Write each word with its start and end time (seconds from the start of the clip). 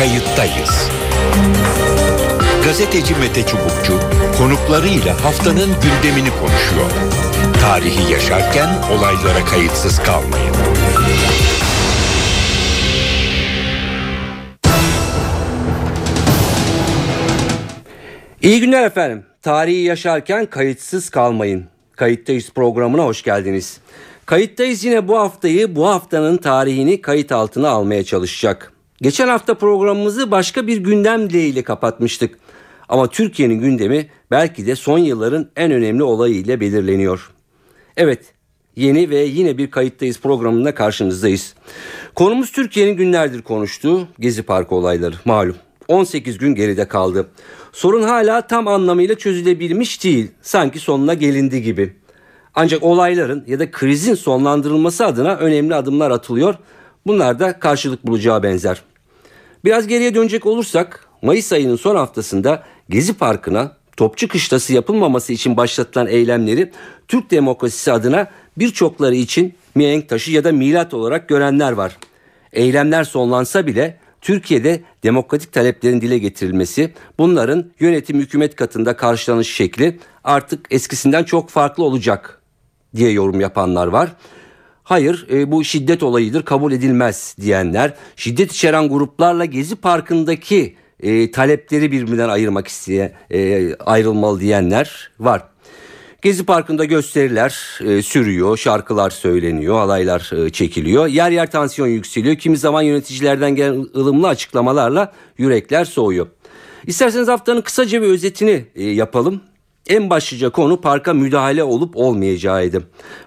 kayıttayız. 0.00 0.88
Gazeteci 2.64 3.14
Mete 3.14 3.46
Çubukçu 3.46 4.00
konuklarıyla 4.38 5.24
haftanın 5.24 5.70
gündemini 5.82 6.30
konuşuyor. 6.30 6.90
Tarihi 7.60 8.12
yaşarken 8.12 8.68
olaylara 8.92 9.44
kayıtsız 9.44 9.98
kalmayın. 9.98 10.54
İyi 18.42 18.60
günler 18.60 18.82
efendim. 18.86 19.24
Tarihi 19.42 19.82
yaşarken 19.82 20.46
kayıtsız 20.46 21.10
kalmayın. 21.10 21.64
Kayıttayız 21.96 22.50
programına 22.50 23.04
hoş 23.04 23.22
geldiniz. 23.22 23.80
Kayıttayız 24.26 24.84
yine 24.84 25.08
bu 25.08 25.18
haftayı 25.18 25.76
bu 25.76 25.88
haftanın 25.88 26.36
tarihini 26.36 27.00
kayıt 27.00 27.32
altına 27.32 27.68
almaya 27.68 28.04
çalışacak. 28.04 28.72
Geçen 29.02 29.28
hafta 29.28 29.54
programımızı 29.54 30.30
başka 30.30 30.66
bir 30.66 30.76
gündem 30.76 31.30
dileğiyle 31.30 31.62
kapatmıştık. 31.62 32.38
Ama 32.88 33.06
Türkiye'nin 33.06 33.60
gündemi 33.60 34.08
belki 34.30 34.66
de 34.66 34.76
son 34.76 34.98
yılların 34.98 35.48
en 35.56 35.72
önemli 35.72 36.02
olayı 36.02 36.34
ile 36.34 36.60
belirleniyor. 36.60 37.30
Evet, 37.96 38.34
yeni 38.76 39.10
ve 39.10 39.18
yine 39.18 39.58
bir 39.58 39.70
kayıttayız 39.70 40.20
programında 40.20 40.74
karşınızdayız. 40.74 41.54
Konumuz 42.14 42.52
Türkiye'nin 42.52 42.96
günlerdir 42.96 43.42
konuştuğu 43.42 44.08
Gezi 44.18 44.42
Parkı 44.42 44.74
olayları 44.74 45.14
malum. 45.24 45.56
18 45.88 46.38
gün 46.38 46.54
geride 46.54 46.88
kaldı. 46.88 47.26
Sorun 47.72 48.02
hala 48.02 48.46
tam 48.46 48.68
anlamıyla 48.68 49.14
çözülebilmiş 49.14 50.04
değil. 50.04 50.30
Sanki 50.42 50.78
sonuna 50.78 51.14
gelindi 51.14 51.62
gibi. 51.62 51.96
Ancak 52.54 52.82
olayların 52.82 53.44
ya 53.46 53.58
da 53.58 53.70
krizin 53.70 54.14
sonlandırılması 54.14 55.06
adına 55.06 55.36
önemli 55.36 55.74
adımlar 55.74 56.10
atılıyor. 56.10 56.54
Bunlar 57.06 57.38
da 57.38 57.58
karşılık 57.58 58.06
bulacağı 58.06 58.42
benzer. 58.42 58.82
Biraz 59.64 59.86
geriye 59.86 60.14
dönecek 60.14 60.46
olursak 60.46 61.06
Mayıs 61.22 61.52
ayının 61.52 61.76
son 61.76 61.96
haftasında 61.96 62.64
Gezi 62.88 63.14
Parkı'na 63.14 63.76
topçu 63.96 64.28
kışlası 64.28 64.72
yapılmaması 64.72 65.32
için 65.32 65.56
başlatılan 65.56 66.06
eylemleri 66.06 66.70
Türk 67.08 67.30
demokrasisi 67.30 67.92
adına 67.92 68.30
birçokları 68.58 69.14
için 69.14 69.54
mihenk 69.74 70.08
taşı 70.08 70.32
ya 70.32 70.44
da 70.44 70.52
milat 70.52 70.94
olarak 70.94 71.28
görenler 71.28 71.72
var. 71.72 71.98
Eylemler 72.52 73.04
sonlansa 73.04 73.66
bile 73.66 73.98
Türkiye'de 74.20 74.80
demokratik 75.02 75.52
taleplerin 75.52 76.00
dile 76.00 76.18
getirilmesi, 76.18 76.92
bunların 77.18 77.70
yönetim 77.80 78.18
hükümet 78.18 78.56
katında 78.56 78.96
karşılanış 78.96 79.54
şekli 79.54 79.98
artık 80.24 80.66
eskisinden 80.70 81.24
çok 81.24 81.50
farklı 81.50 81.84
olacak 81.84 82.42
diye 82.96 83.10
yorum 83.10 83.40
yapanlar 83.40 83.86
var. 83.86 84.12
Hayır 84.90 85.26
e, 85.32 85.52
bu 85.52 85.64
şiddet 85.64 86.02
olayıdır 86.02 86.42
kabul 86.42 86.72
edilmez 86.72 87.36
diyenler, 87.40 87.94
şiddet 88.16 88.52
içeren 88.52 88.88
gruplarla 88.88 89.44
Gezi 89.44 89.76
Parkı'ndaki 89.76 90.74
e, 91.02 91.30
talepleri 91.30 91.92
birbirinden 91.92 92.28
ayırmak 92.28 92.68
isteye 92.68 93.12
e, 93.30 93.74
ayrılmalı 93.74 94.40
diyenler 94.40 95.10
var. 95.20 95.42
Gezi 96.22 96.44
Parkı'nda 96.44 96.84
gösteriler 96.84 97.80
e, 97.84 98.02
sürüyor, 98.02 98.56
şarkılar 98.56 99.10
söyleniyor, 99.10 99.80
alaylar 99.80 100.46
e, 100.46 100.50
çekiliyor. 100.50 101.06
Yer 101.06 101.30
yer 101.30 101.50
tansiyon 101.50 101.88
yükseliyor. 101.88 102.36
Kimi 102.36 102.56
zaman 102.56 102.82
yöneticilerden 102.82 103.54
gelen 103.54 103.86
ılımlı 103.96 104.28
açıklamalarla 104.28 105.12
yürekler 105.38 105.84
soğuyor. 105.84 106.26
İsterseniz 106.86 107.28
haftanın 107.28 107.60
kısaca 107.60 108.02
bir 108.02 108.06
özetini 108.06 108.64
e, 108.74 108.84
yapalım. 108.84 109.40
En 109.88 110.10
başlıca 110.10 110.50
konu 110.50 110.80
parka 110.80 111.14
müdahale 111.14 111.64
olup 111.64 111.96
olmayacağıydı. 111.96 112.82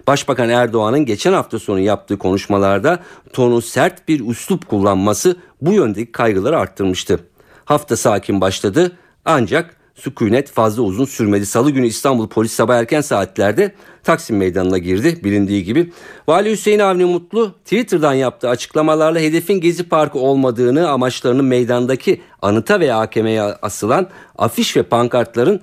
Başbakan 0.06 0.48
Erdoğan'ın 0.48 1.06
geçen 1.06 1.32
hafta 1.32 1.58
sonu 1.58 1.80
yaptığı 1.80 2.18
konuşmalarda 2.18 2.98
tonu 3.32 3.62
sert 3.62 4.08
bir 4.08 4.28
üslup 4.28 4.68
kullanması 4.68 5.36
bu 5.62 5.72
yöndeki 5.72 6.12
kaygıları 6.12 6.58
arttırmıştı. 6.58 7.20
Hafta 7.64 7.96
sakin 7.96 8.40
başladı 8.40 8.92
ancak 9.24 9.76
sükunet 9.94 10.50
fazla 10.50 10.82
uzun 10.82 11.04
sürmedi. 11.04 11.46
Salı 11.46 11.70
günü 11.70 11.86
İstanbul 11.86 12.28
polis 12.28 12.52
sabah 12.52 12.76
erken 12.76 13.00
saatlerde 13.00 13.74
Taksim 14.02 14.36
Meydanı'na 14.36 14.78
girdi 14.78 15.20
bilindiği 15.24 15.64
gibi. 15.64 15.92
Vali 16.28 16.50
Hüseyin 16.50 16.78
Avni 16.78 17.04
Mutlu 17.04 17.52
Twitter'dan 17.52 18.14
yaptığı 18.14 18.48
açıklamalarla 18.48 19.18
hedefin 19.18 19.60
Gezi 19.60 19.88
Parkı 19.88 20.18
olmadığını 20.18 20.88
amaçlarının 20.88 21.44
meydandaki 21.44 22.20
anıta 22.42 22.80
veya 22.80 22.98
AKM'ye 22.98 23.42
asılan 23.42 24.08
afiş 24.38 24.76
ve 24.76 24.82
pankartların 24.82 25.60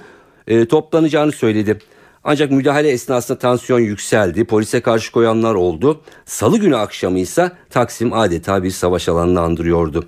e, 0.47 0.65
toplanacağını 0.65 1.31
söyledi. 1.31 1.79
Ancak 2.23 2.51
müdahale 2.51 2.89
esnasında 2.89 3.39
tansiyon 3.39 3.79
yükseldi. 3.79 4.45
Polise 4.45 4.81
karşı 4.81 5.11
koyanlar 5.11 5.55
oldu. 5.55 6.01
Salı 6.25 6.57
günü 6.57 6.77
akşamı 6.77 7.19
ise 7.19 7.51
Taksim 7.69 8.13
adeta 8.13 8.63
bir 8.63 8.71
savaş 8.71 9.09
alanını 9.09 9.41
andırıyordu. 9.41 10.05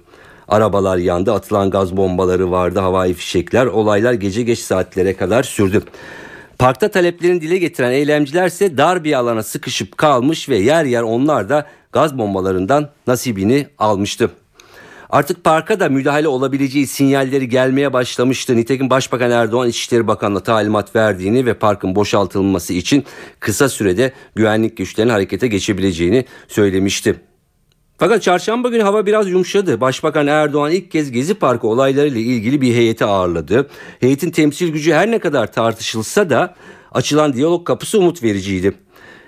Arabalar 0.47 0.97
yandı, 0.97 1.33
atılan 1.33 1.69
gaz 1.69 1.97
bombaları 1.97 2.51
vardı, 2.51 2.79
havai 2.79 3.13
fişekler, 3.13 3.65
olaylar 3.65 4.13
gece 4.13 4.43
geç 4.43 4.59
saatlere 4.59 5.13
kadar 5.13 5.43
sürdü. 5.43 5.83
Parkta 6.59 6.91
taleplerini 6.91 7.41
dile 7.41 7.57
getiren 7.57 7.91
eylemciler 7.91 8.47
ise 8.47 8.77
dar 8.77 9.03
bir 9.03 9.13
alana 9.13 9.43
sıkışıp 9.43 9.97
kalmış 9.97 10.49
ve 10.49 10.57
yer 10.57 10.85
yer 10.85 11.01
onlar 11.01 11.49
da 11.49 11.67
gaz 11.91 12.17
bombalarından 12.17 12.89
nasibini 13.07 13.67
almıştı. 13.77 14.31
Artık 15.13 15.43
parka 15.43 15.79
da 15.79 15.89
müdahale 15.89 16.27
olabileceği 16.27 16.87
sinyalleri 16.87 17.49
gelmeye 17.49 17.93
başlamıştı. 17.93 18.55
Nitekim 18.55 18.89
Başbakan 18.89 19.31
Erdoğan 19.31 19.69
İçişleri 19.69 20.07
Bakanı'na 20.07 20.39
talimat 20.39 20.95
verdiğini 20.95 21.45
ve 21.45 21.53
parkın 21.53 21.95
boşaltılması 21.95 22.73
için 22.73 23.03
kısa 23.39 23.69
sürede 23.69 24.13
güvenlik 24.35 24.77
güçlerinin 24.77 25.13
harekete 25.13 25.47
geçebileceğini 25.47 26.25
söylemişti. 26.47 27.15
Fakat 27.97 28.23
çarşamba 28.23 28.69
günü 28.69 28.83
hava 28.83 29.05
biraz 29.05 29.29
yumuşadı. 29.29 29.81
Başbakan 29.81 30.27
Erdoğan 30.27 30.71
ilk 30.71 30.91
kez 30.91 31.11
Gezi 31.11 31.33
Parkı 31.33 31.67
olaylarıyla 31.67 32.21
ilgili 32.21 32.61
bir 32.61 32.75
heyeti 32.75 33.05
ağırladı. 33.05 33.69
Heyetin 33.99 34.31
temsil 34.31 34.69
gücü 34.69 34.93
her 34.93 35.11
ne 35.11 35.19
kadar 35.19 35.51
tartışılsa 35.51 36.29
da 36.29 36.55
açılan 36.91 37.33
diyalog 37.33 37.67
kapısı 37.67 37.99
umut 37.99 38.23
vericiydi. 38.23 38.73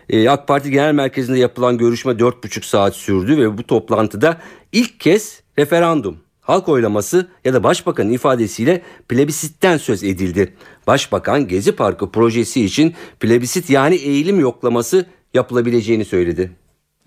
Ee, 0.10 0.30
AK 0.30 0.48
Parti 0.48 0.72
Genel 0.72 0.94
Merkezi'nde 0.94 1.40
yapılan 1.40 1.78
görüşme 1.78 2.12
4,5 2.12 2.66
saat 2.66 2.96
sürdü 2.96 3.38
ve 3.38 3.58
bu 3.58 3.64
toplantıda 3.64 4.38
ilk 4.72 5.00
kez 5.00 5.45
referandum, 5.60 6.18
halk 6.42 6.70
oylaması 6.70 7.28
ya 7.46 7.54
da 7.54 7.64
başbakanın 7.64 8.14
ifadesiyle 8.14 8.82
plebisitten 9.10 9.78
söz 9.78 10.04
edildi. 10.04 10.54
Başbakan 10.88 11.48
Gezi 11.48 11.72
Parkı 11.72 12.12
projesi 12.12 12.66
için 12.66 12.96
plebisit 13.20 13.70
yani 13.70 13.96
eğilim 13.96 14.40
yoklaması 14.40 15.06
yapılabileceğini 15.34 16.06
söyledi. 16.06 16.52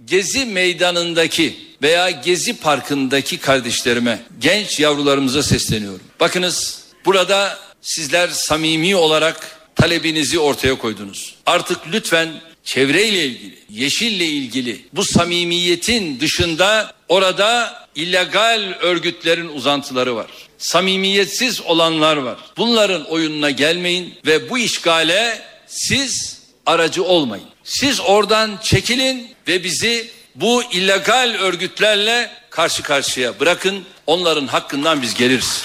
Gezi 0.05 0.47
meydanındaki 0.47 1.57
veya 1.83 2.11
Gezi 2.11 2.61
Parkı'ndaki 2.61 3.39
kardeşlerime, 3.39 4.23
genç 4.41 4.81
yavrularımıza 4.81 5.43
sesleniyorum. 5.43 6.01
Bakınız 6.21 6.85
burada 7.05 7.59
sizler 7.81 8.29
samimi 8.29 8.97
olarak 8.97 9.59
talebinizi 9.75 10.39
ortaya 10.39 10.75
koydunuz. 10.75 11.37
Artık 11.47 11.79
lütfen 11.93 12.29
çevreyle 12.69 13.25
ilgili, 13.25 13.59
yeşille 13.71 14.25
ilgili 14.25 14.81
bu 14.93 15.05
samimiyetin 15.05 16.21
dışında 16.21 16.95
orada 17.09 17.75
illegal 17.95 18.75
örgütlerin 18.81 19.49
uzantıları 19.49 20.17
var. 20.17 20.27
Samimiyetsiz 20.59 21.61
olanlar 21.61 22.17
var. 22.17 22.39
Bunların 22.57 23.05
oyununa 23.05 23.51
gelmeyin 23.51 24.15
ve 24.27 24.51
bu 24.51 24.59
işgale 24.59 25.43
siz 25.67 26.43
aracı 26.67 27.05
olmayın. 27.05 27.47
Siz 27.65 28.01
oradan 28.01 28.59
çekilin 28.63 29.29
ve 29.49 29.65
bizi 29.65 30.11
bu 30.35 30.63
illegal 30.73 31.37
örgütlerle 31.41 32.31
karşı 32.51 32.83
karşıya 32.83 33.41
bırakın. 33.41 33.85
Onların 34.07 34.47
hakkından 34.47 35.03
biz 35.03 35.15
geliriz. 35.15 35.65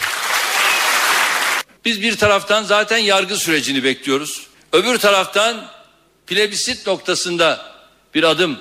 Biz 1.85 2.01
bir 2.01 2.17
taraftan 2.17 2.63
zaten 2.63 2.97
yargı 2.97 3.37
sürecini 3.37 3.83
bekliyoruz. 3.83 4.47
Öbür 4.71 4.97
taraftan 4.97 5.73
plebisit 6.27 6.87
noktasında 6.87 7.65
bir 8.13 8.23
adım 8.23 8.59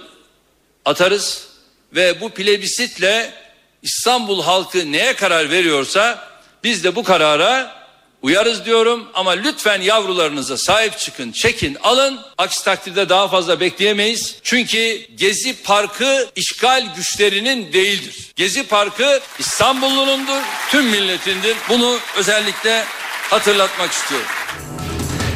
atarız 0.85 1.49
ve 1.95 2.21
bu 2.21 2.31
plebisitle 2.31 3.35
İstanbul 3.83 4.43
halkı 4.43 4.93
neye 4.93 5.17
karar 5.17 5.51
veriyorsa 5.51 6.29
biz 6.65 6.85
de 6.85 6.97
bu 6.97 7.05
karara 7.05 7.83
uyarız 8.23 8.65
diyorum 8.65 9.09
ama 9.15 9.31
lütfen 9.31 9.81
yavrularınıza 9.81 10.57
sahip 10.57 10.99
çıkın, 10.99 11.33
çekin, 11.33 11.77
alın. 11.83 12.21
Aksi 12.39 12.65
takdirde 12.65 13.09
daha 13.09 13.29
fazla 13.29 13.61
bekleyemeyiz. 13.61 14.37
Çünkü 14.43 15.07
Gezi 15.17 15.63
Parkı 15.63 16.29
işgal 16.37 16.95
güçlerinin 16.97 17.73
değildir. 17.73 18.33
Gezi 18.37 18.67
Parkı 18.67 19.21
İstanbullunundur, 19.39 20.41
tüm 20.71 20.85
milletindir. 20.85 21.57
Bunu 21.69 21.99
özellikle 22.17 22.85
hatırlatmak 23.31 23.93
istiyorum. 23.93 24.27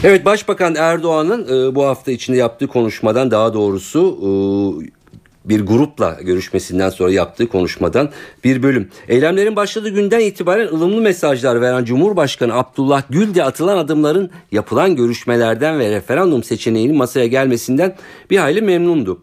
Evet 0.06 0.25
Başbakan 0.25 0.75
Erdoğan'ın 0.75 1.43
e, 1.44 1.75
bu 1.75 1.85
hafta 1.85 2.12
içinde 2.12 2.37
yaptığı 2.37 2.67
konuşmadan 2.67 3.31
daha 3.31 3.55
doğrusu 3.55 4.19
e, 4.23 4.29
bir 5.49 5.67
grupla 5.67 6.19
görüşmesinden 6.23 6.91
sonra 6.91 7.11
yaptığı 7.11 7.49
konuşmadan 7.49 8.11
bir 8.44 8.62
bölüm. 8.62 8.88
Eylemlerin 9.08 9.56
başladığı 9.56 9.88
günden 9.88 10.20
itibaren 10.20 10.67
ılımlı 10.67 11.00
mesajlar 11.00 11.61
veren 11.61 11.85
Cumhurbaşkanı 11.85 12.55
Abdullah 12.55 13.03
Gül 13.11 13.35
de 13.35 13.44
atılan 13.44 13.79
adımların 13.79 14.31
yapılan 14.53 14.97
görüşmelerden 14.97 15.79
ve 15.79 15.91
referandum 15.91 16.43
seçeneğinin 16.43 16.97
masaya 16.97 17.26
gelmesinden 17.26 17.97
bir 18.31 18.37
hayli 18.37 18.62
memnundu. 18.62 19.23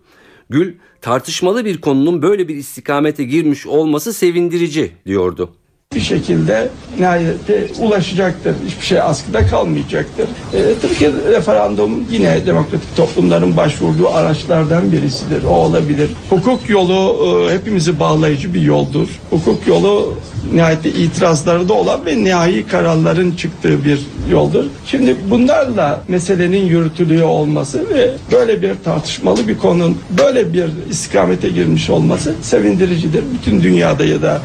Gül 0.50 0.74
tartışmalı 1.02 1.66
bir 1.66 1.82
konunun 1.82 2.22
böyle 2.22 2.48
bir 2.48 2.56
istikamete 2.56 3.24
girmiş 3.24 3.68
olması 3.68 4.14
sevindirici 4.14 4.92
diyordu. 5.06 5.50
Bir 5.96 6.02
şekilde 6.02 6.70
nihayete 7.00 7.68
ulaşacaktır. 7.80 8.56
Hiçbir 8.68 8.86
şey 8.86 9.02
askıda 9.02 9.48
kalmayacaktır. 9.48 10.26
E, 10.54 10.60
tabii 10.82 11.14
referandum 11.32 12.04
yine 12.12 12.46
demokratik 12.46 12.96
toplumların 12.96 13.58
başvurduğu 13.58 14.10
araçlardan 14.10 14.92
birisidir. 14.92 15.44
O 15.44 15.50
olabilir. 15.50 16.10
Hukuk 16.30 16.70
yolu 16.70 17.18
e, 17.50 17.54
hepimizi 17.54 18.00
bağlayıcı 18.00 18.54
bir 18.54 18.62
yoldur. 18.62 19.08
Hukuk 19.30 19.68
yolu 19.68 20.14
nihayette 20.54 20.90
itirazları 20.90 21.70
da 21.70 21.74
olan 21.74 22.06
ve 22.06 22.24
nihai 22.24 22.68
kararların 22.68 23.32
çıktığı 23.32 23.86
bir 23.86 24.00
yoldur. 24.32 24.66
Şimdi 24.86 25.16
bunlarla 25.30 26.02
meselenin 26.08 26.66
yürütülüyor 26.66 27.28
olması 27.28 27.90
ve 27.90 28.12
böyle 28.32 28.62
bir 28.62 28.76
tartışmalı 28.84 29.48
bir 29.48 29.58
konunun 29.58 29.98
böyle 30.18 30.54
bir 30.54 30.70
istikamete 30.90 31.50
girmiş 31.50 31.90
olması 31.90 32.36
sevindiricidir. 32.42 33.24
Bütün 33.34 33.64
dünyada 33.64 34.06
ya 34.06 34.22
da 34.22 34.42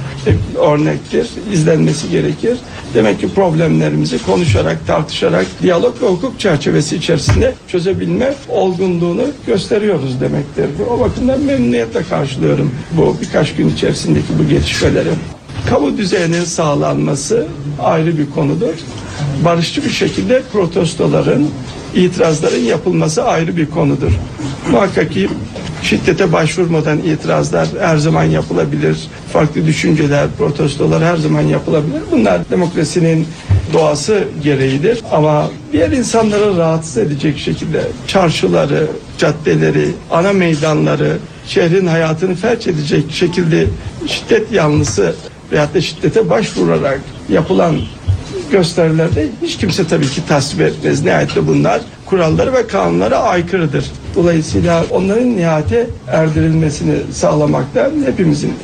örnektir, 0.72 1.28
izlenmesi 1.52 2.10
gerekir. 2.10 2.58
Demek 2.94 3.20
ki 3.20 3.34
problemlerimizi 3.34 4.26
konuşarak, 4.26 4.86
tartışarak, 4.86 5.46
diyalog 5.62 6.02
ve 6.02 6.06
hukuk 6.06 6.40
çerçevesi 6.40 6.96
içerisinde 6.96 7.54
çözebilme 7.68 8.34
olgunluğunu 8.48 9.24
gösteriyoruz 9.46 10.20
demektir. 10.20 10.66
O 10.90 11.00
bakımdan 11.00 11.40
memnuniyetle 11.40 12.02
karşılıyorum 12.02 12.74
bu 12.92 13.16
birkaç 13.22 13.54
gün 13.54 13.68
içerisindeki 13.68 14.38
bu 14.38 14.48
gelişmeleri. 14.48 15.10
Kamu 15.70 15.98
düzeninin 15.98 16.44
sağlanması 16.44 17.46
ayrı 17.82 18.18
bir 18.18 18.30
konudur. 18.30 18.74
Barışçı 19.44 19.84
bir 19.84 19.90
şekilde 19.90 20.42
protestoların, 20.52 21.48
itirazların 21.94 22.60
yapılması 22.60 23.24
ayrı 23.24 23.56
bir 23.56 23.66
konudur. 23.66 24.12
Muhakkak 24.70 25.12
ki 25.12 25.28
şiddete 25.82 26.32
başvurmadan 26.32 26.98
itirazlar 26.98 27.68
her 27.80 27.96
zaman 27.96 28.24
yapılabilir. 28.24 28.98
Farklı 29.32 29.66
düşünceler, 29.66 30.26
protestolar 30.38 31.02
her 31.02 31.16
zaman 31.16 31.42
yapılabilir. 31.42 32.02
Bunlar 32.12 32.50
demokrasinin 32.50 33.28
doğası 33.72 34.24
gereğidir. 34.42 35.00
Ama 35.12 35.50
diğer 35.72 35.92
insanları 35.92 36.56
rahatsız 36.56 36.98
edecek 36.98 37.38
şekilde 37.38 37.82
çarşıları, 38.06 38.86
caddeleri, 39.18 39.88
ana 40.10 40.32
meydanları, 40.32 41.18
şehrin 41.46 41.86
hayatını 41.86 42.34
felç 42.34 42.66
edecek 42.66 43.04
şekilde 43.10 43.66
şiddet 44.06 44.52
yanlısı 44.52 45.14
veyahut 45.52 45.74
da 45.74 45.80
şiddete 45.80 46.30
başvurarak 46.30 47.00
yapılan 47.28 47.76
gösterilerde 48.52 49.28
hiç 49.42 49.56
kimse 49.56 49.86
tabii 49.86 50.08
ki 50.08 50.20
tasvip 50.28 50.60
etmez. 50.60 51.04
Nihayette 51.04 51.46
bunlar 51.46 51.80
kuralları 52.08 52.52
ve 52.52 52.66
kanunlara 52.66 53.18
aykırıdır. 53.18 53.90
Dolayısıyla 54.14 54.84
onların 54.90 55.36
nihayete 55.36 55.86
erdirilmesini 56.08 56.94
sağlamakta 57.12 57.90
hepimizin 58.06 58.54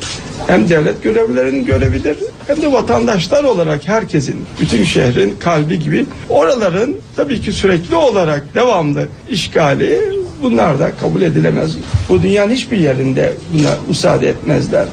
hem 0.47 0.69
devlet 0.69 1.03
görevlilerinin 1.03 1.65
görevidir 1.65 2.17
hem 2.47 2.61
de 2.61 2.71
vatandaşlar 2.71 3.43
olarak 3.43 3.87
herkesin 3.87 4.45
bütün 4.61 4.83
şehrin 4.83 5.35
kalbi 5.39 5.79
gibi 5.79 6.05
oraların 6.29 6.95
tabii 7.15 7.41
ki 7.41 7.51
sürekli 7.51 7.95
olarak 7.95 8.55
devamlı 8.55 9.07
işgali 9.29 10.01
bunlar 10.43 10.79
da 10.79 10.91
kabul 11.01 11.21
edilemez. 11.21 11.77
Bu 12.09 12.23
dünyanın 12.23 12.53
hiçbir 12.53 12.77
yerinde 12.77 13.33
buna 13.53 13.69
müsaade 13.87 14.29
etmezler. 14.29 14.85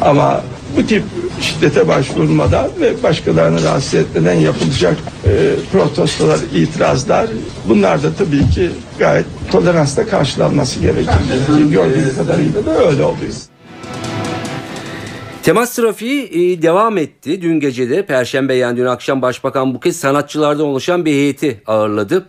Ama 0.00 0.42
bu 0.76 0.86
tip 0.86 1.02
şiddete 1.40 1.88
başvurmadan 1.88 2.70
ve 2.80 3.02
başkalarını 3.02 3.62
rahatsız 3.62 3.94
etmeden 3.94 4.34
yapılacak 4.34 4.96
e, 5.26 5.30
protestolar, 5.72 6.38
itirazlar 6.54 7.26
bunlar 7.68 8.02
da 8.02 8.14
tabii 8.18 8.50
ki 8.50 8.70
gayet 8.98 9.26
toleransla 9.52 10.06
karşılanması 10.06 10.80
gerekir. 10.80 11.12
Gördüğüm 11.70 12.16
kadarıyla 12.16 12.66
da 12.66 12.86
öyle 12.86 13.04
oluyor. 13.04 13.32
Temas 15.42 15.76
trafiği 15.76 16.22
e, 16.24 16.62
devam 16.62 16.98
etti. 16.98 17.42
Dün 17.42 17.60
gece 17.60 17.90
de 17.90 18.06
Perşembe 18.06 18.54
yani 18.54 18.76
dün 18.76 18.84
akşam 18.84 19.22
Başbakan 19.22 19.74
bu 19.74 19.80
kez 19.80 19.96
sanatçılardan 19.96 20.66
oluşan 20.66 21.04
bir 21.04 21.12
heyeti 21.12 21.62
ağırladı. 21.66 22.26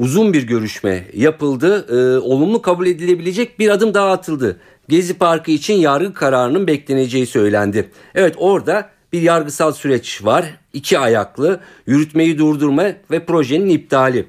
Uzun 0.00 0.32
bir 0.32 0.42
görüşme 0.42 1.04
yapıldı. 1.14 1.86
E, 1.88 2.18
olumlu 2.18 2.62
kabul 2.62 2.86
edilebilecek 2.86 3.58
bir 3.58 3.68
adım 3.68 3.94
daha 3.94 4.10
atıldı. 4.10 4.60
Gezi 4.88 5.14
Parkı 5.14 5.50
için 5.50 5.74
yargı 5.74 6.14
kararının 6.14 6.66
bekleneceği 6.66 7.26
söylendi. 7.26 7.90
Evet 8.14 8.34
orada 8.38 8.90
bir 9.12 9.22
yargısal 9.22 9.72
süreç 9.72 10.24
var. 10.24 10.44
İki 10.72 10.98
ayaklı 10.98 11.60
yürütmeyi 11.86 12.38
durdurma 12.38 12.86
ve 13.10 13.24
projenin 13.24 13.68
iptali. 13.68 14.26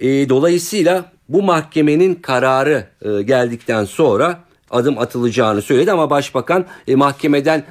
E, 0.00 0.28
dolayısıyla 0.28 1.12
bu 1.28 1.42
mahkemenin 1.42 2.14
kararı 2.14 2.86
e, 3.02 3.22
geldikten 3.22 3.84
sonra 3.84 4.38
adım 4.70 4.98
atılacağını 4.98 5.62
söyledi 5.62 5.92
ama 5.92 6.10
başbakan 6.10 6.66
e, 6.88 6.94
mahkemeden 6.94 7.64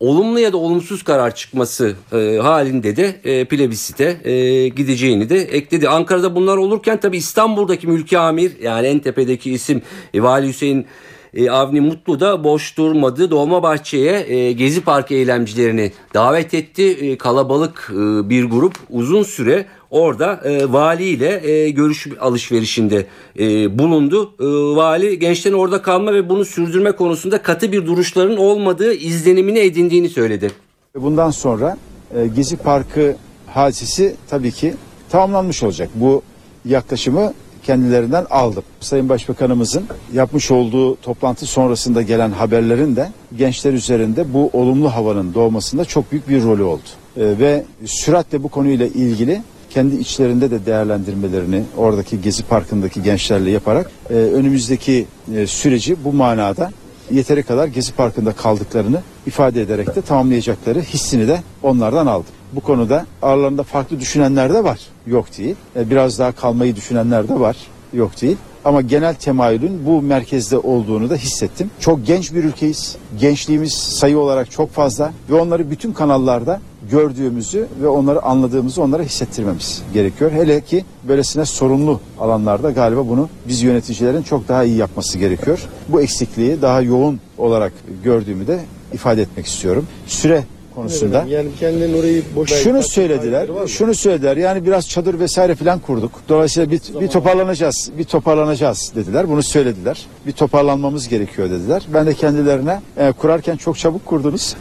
olumlu 0.00 0.40
ya 0.40 0.52
da 0.52 0.56
olumsuz 0.56 1.02
karar 1.02 1.34
çıkması 1.34 1.96
e, 2.12 2.38
halinde 2.42 2.96
de 2.96 3.20
e, 3.24 3.44
plebisite 3.44 4.30
e, 4.30 4.68
gideceğini 4.68 5.28
de 5.28 5.40
ekledi. 5.42 5.88
Ankara'da 5.88 6.34
bunlar 6.34 6.56
olurken 6.56 7.00
tabi 7.00 7.16
İstanbul'daki 7.16 7.86
mülki 7.86 8.18
amir 8.18 8.52
yani 8.60 8.86
en 8.86 8.98
tepedeki 8.98 9.52
isim 9.52 9.82
e, 10.14 10.22
Vali 10.22 10.48
Hüseyin 10.48 10.86
e, 11.34 11.50
Avni 11.50 11.80
Mutlu 11.80 12.20
da 12.20 12.44
boş 12.44 12.76
durmadı. 12.76 13.30
Dolmabahçe'ye 13.30 14.26
e, 14.28 14.52
Gezi 14.52 14.80
Parkı 14.80 15.14
eylemcilerini 15.14 15.92
davet 16.14 16.54
etti. 16.54 16.82
E, 16.82 17.18
kalabalık 17.18 17.90
e, 17.92 18.28
bir 18.30 18.44
grup 18.44 18.74
uzun 18.90 19.22
süre 19.22 19.66
orada 19.90 20.40
e, 20.44 20.72
valiyle 20.72 21.50
e, 21.50 21.70
görüş 21.70 22.06
alışverişinde 22.20 23.06
e, 23.38 23.78
bulundu. 23.78 24.34
E, 24.40 24.44
vali 24.76 25.18
gençlerin 25.18 25.54
orada 25.54 25.82
kalma 25.82 26.14
ve 26.14 26.28
bunu 26.28 26.44
sürdürme 26.44 26.92
konusunda 26.92 27.42
katı 27.42 27.72
bir 27.72 27.86
duruşların 27.86 28.36
olmadığı 28.36 28.94
izlenimini 28.94 29.58
edindiğini 29.58 30.08
söyledi. 30.08 30.50
Bundan 30.94 31.30
sonra 31.30 31.76
e, 32.14 32.26
Gezi 32.26 32.56
Parkı 32.56 33.16
hadisesi 33.46 34.16
tabii 34.30 34.52
ki 34.52 34.74
tamamlanmış 35.10 35.62
olacak. 35.62 35.88
Bu 35.94 36.22
yaklaşımı 36.64 37.32
kendilerinden 37.62 38.26
aldım. 38.30 38.62
Sayın 38.80 39.08
Başbakanımızın 39.08 39.84
yapmış 40.12 40.50
olduğu 40.50 40.96
toplantı 40.96 41.46
sonrasında 41.46 42.02
gelen 42.02 42.30
haberlerin 42.30 42.96
de 42.96 43.12
gençler 43.38 43.72
üzerinde 43.72 44.34
bu 44.34 44.50
olumlu 44.52 44.94
havanın 44.94 45.34
doğmasında 45.34 45.84
çok 45.84 46.12
büyük 46.12 46.28
bir 46.28 46.42
rolü 46.42 46.62
oldu. 46.62 46.82
E, 47.16 47.38
ve 47.38 47.64
süratle 47.84 48.42
bu 48.42 48.48
konuyla 48.48 48.86
ilgili 48.86 49.42
kendi 49.70 49.96
içlerinde 49.96 50.50
de 50.50 50.66
değerlendirmelerini 50.66 51.62
oradaki 51.76 52.20
Gezi 52.20 52.42
Parkı'ndaki 52.42 53.02
gençlerle 53.02 53.50
yaparak 53.50 53.90
e, 54.10 54.14
önümüzdeki 54.14 55.06
e, 55.36 55.46
süreci 55.46 56.04
bu 56.04 56.12
manada 56.12 56.70
yeteri 57.10 57.42
kadar 57.42 57.66
Gezi 57.66 57.92
Parkı'nda 57.92 58.32
kaldıklarını 58.32 59.02
ifade 59.26 59.62
ederek 59.62 59.96
de 59.96 60.02
tamamlayacakları 60.02 60.80
hissini 60.80 61.28
de 61.28 61.42
onlardan 61.62 62.06
aldım. 62.06 62.30
Bu 62.52 62.60
konuda 62.60 63.06
aralarında 63.22 63.62
farklı 63.62 64.00
düşünenler 64.00 64.54
de 64.54 64.64
var. 64.64 64.80
Yok 65.06 65.38
değil. 65.38 65.56
E, 65.76 65.90
biraz 65.90 66.18
daha 66.18 66.32
kalmayı 66.32 66.76
düşünenler 66.76 67.28
de 67.28 67.40
var. 67.40 67.56
Yok 67.92 68.22
değil. 68.22 68.36
Ama 68.64 68.80
genel 68.80 69.14
temayülün 69.14 69.86
bu 69.86 70.02
merkezde 70.02 70.58
olduğunu 70.58 71.10
da 71.10 71.16
hissettim. 71.16 71.70
Çok 71.80 72.06
genç 72.06 72.34
bir 72.34 72.44
ülkeyiz. 72.44 72.96
Gençliğimiz 73.20 73.72
sayı 73.72 74.18
olarak 74.18 74.50
çok 74.50 74.72
fazla 74.72 75.12
ve 75.30 75.34
onları 75.34 75.70
bütün 75.70 75.92
kanallarda 75.92 76.60
gördüğümüzü 76.90 77.66
ve 77.82 77.88
onları 77.88 78.22
anladığımızı 78.22 78.82
onlara 78.82 79.02
hissettirmemiz 79.02 79.82
gerekiyor. 79.94 80.32
Hele 80.32 80.60
ki 80.60 80.84
böylesine 81.08 81.44
sorumlu 81.44 82.00
alanlarda 82.20 82.70
galiba 82.70 83.08
bunu 83.08 83.28
biz 83.48 83.62
yöneticilerin 83.62 84.22
çok 84.22 84.48
daha 84.48 84.64
iyi 84.64 84.76
yapması 84.76 85.18
gerekiyor. 85.18 85.68
Bu 85.88 86.00
eksikliği 86.00 86.62
daha 86.62 86.80
yoğun 86.80 87.20
olarak 87.38 87.72
gördüğümü 88.04 88.46
de 88.46 88.60
ifade 88.92 89.22
etmek 89.22 89.46
istiyorum. 89.46 89.86
Süre 90.06 90.44
konusunda. 90.78 91.24
Yani 91.28 91.48
kendini 91.60 91.96
orayı 91.96 92.22
boş 92.36 92.50
Şunu 92.50 92.82
söylediler. 92.82 93.48
Şunu 93.66 93.94
söylediler. 93.94 94.36
Yani 94.36 94.66
biraz 94.66 94.88
çadır 94.88 95.20
vesaire 95.20 95.54
falan 95.54 95.78
kurduk. 95.78 96.12
Dolayısıyla 96.28 96.70
bir, 96.70 96.80
bir 97.00 97.08
toparlanacağız. 97.08 97.90
Bir 97.98 98.04
toparlanacağız 98.04 98.92
dediler. 98.94 99.28
Bunu 99.28 99.42
söylediler. 99.42 100.06
Bir 100.26 100.32
toparlanmamız 100.32 101.08
gerekiyor 101.08 101.50
dediler. 101.50 101.82
Ben 101.94 102.06
de 102.06 102.14
kendilerine 102.14 102.80
e, 102.96 103.12
kurarken 103.12 103.56
çok 103.56 103.78
çabuk 103.78 104.06
kurdunuz. 104.06 104.56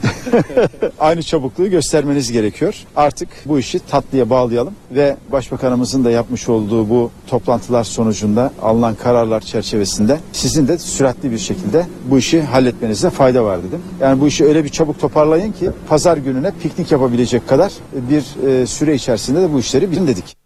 Aynı 0.99 1.23
çabukluğu 1.23 1.69
göstermeniz 1.69 2.31
gerekiyor. 2.31 2.75
Artık 2.95 3.29
bu 3.45 3.59
işi 3.59 3.79
tatlıya 3.79 4.29
bağlayalım 4.29 4.73
ve 4.91 5.17
başbakanımızın 5.31 6.05
da 6.05 6.11
yapmış 6.11 6.49
olduğu 6.49 6.89
bu 6.89 7.11
toplantılar 7.27 7.83
sonucunda 7.83 8.51
alınan 8.61 8.95
kararlar 8.95 9.41
çerçevesinde 9.41 10.19
sizin 10.31 10.67
de 10.67 10.77
süratli 10.77 11.31
bir 11.31 11.37
şekilde 11.37 11.85
bu 12.09 12.17
işi 12.17 12.41
halletmenizde 12.41 13.09
fayda 13.09 13.43
var 13.43 13.59
dedim. 13.63 13.81
Yani 14.01 14.21
bu 14.21 14.27
işi 14.27 14.45
öyle 14.45 14.63
bir 14.63 14.69
çabuk 14.69 14.99
toparlayın 14.99 15.51
ki 15.51 15.69
pazar 15.89 16.06
gününe 16.15 16.51
piknik 16.63 16.91
yapabilecek 16.91 17.47
kadar 17.47 17.71
bir 17.93 18.47
e, 18.47 18.65
süre 18.67 18.95
içerisinde 18.95 19.41
de 19.41 19.53
bu 19.53 19.59
işleri 19.59 19.91
bizim 19.91 20.07
dedik. 20.07 20.37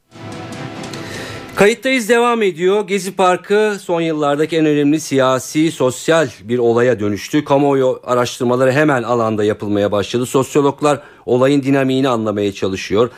Kayıttayız 1.56 2.10
devam 2.10 2.42
ediyor. 2.42 2.88
Gezi 2.88 3.16
Parkı 3.16 3.78
son 3.82 4.02
yıllardaki 4.02 4.58
en 4.58 4.66
önemli 4.66 5.00
siyasi, 5.00 5.72
sosyal 5.72 6.28
bir 6.44 6.60
olaya 6.60 7.00
dönüştü. 7.00 7.46
Kamuoyu 7.46 8.00
araştırmaları 8.04 8.72
hemen 8.72 9.04
alanda 9.04 9.44
yapılmaya 9.44 9.92
başladı. 9.92 10.26
Sosyologlar 10.26 11.00
olayın 11.26 11.64
dinamiğini 11.64 12.10
anlamaya 12.10 12.52
çalışıyor. 12.52 13.10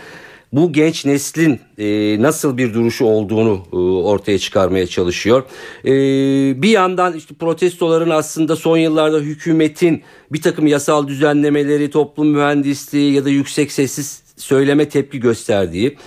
Bu 0.53 0.74
genç 0.74 1.05
neslin 1.05 1.60
e, 1.77 2.17
nasıl 2.22 2.57
bir 2.57 2.74
duruşu 2.74 3.05
olduğunu 3.05 3.62
e, 3.74 3.75
ortaya 3.75 4.39
çıkarmaya 4.39 4.88
çalışıyor. 4.88 5.43
E, 5.86 5.91
bir 6.62 6.69
yandan 6.69 7.13
işte 7.13 7.36
protestoların 7.36 8.10
aslında 8.10 8.55
son 8.55 8.77
yıllarda 8.77 9.19
hükümetin 9.19 10.03
bir 10.31 10.41
takım 10.41 10.67
yasal 10.67 11.07
düzenlemeleri, 11.07 11.89
toplum 11.89 12.27
mühendisliği 12.27 13.13
ya 13.13 13.25
da 13.25 13.29
yüksek 13.29 13.72
sessiz 13.72 14.24
söyleme 14.38 14.89
tepki 14.89 15.19
gösterdiği. 15.19 15.98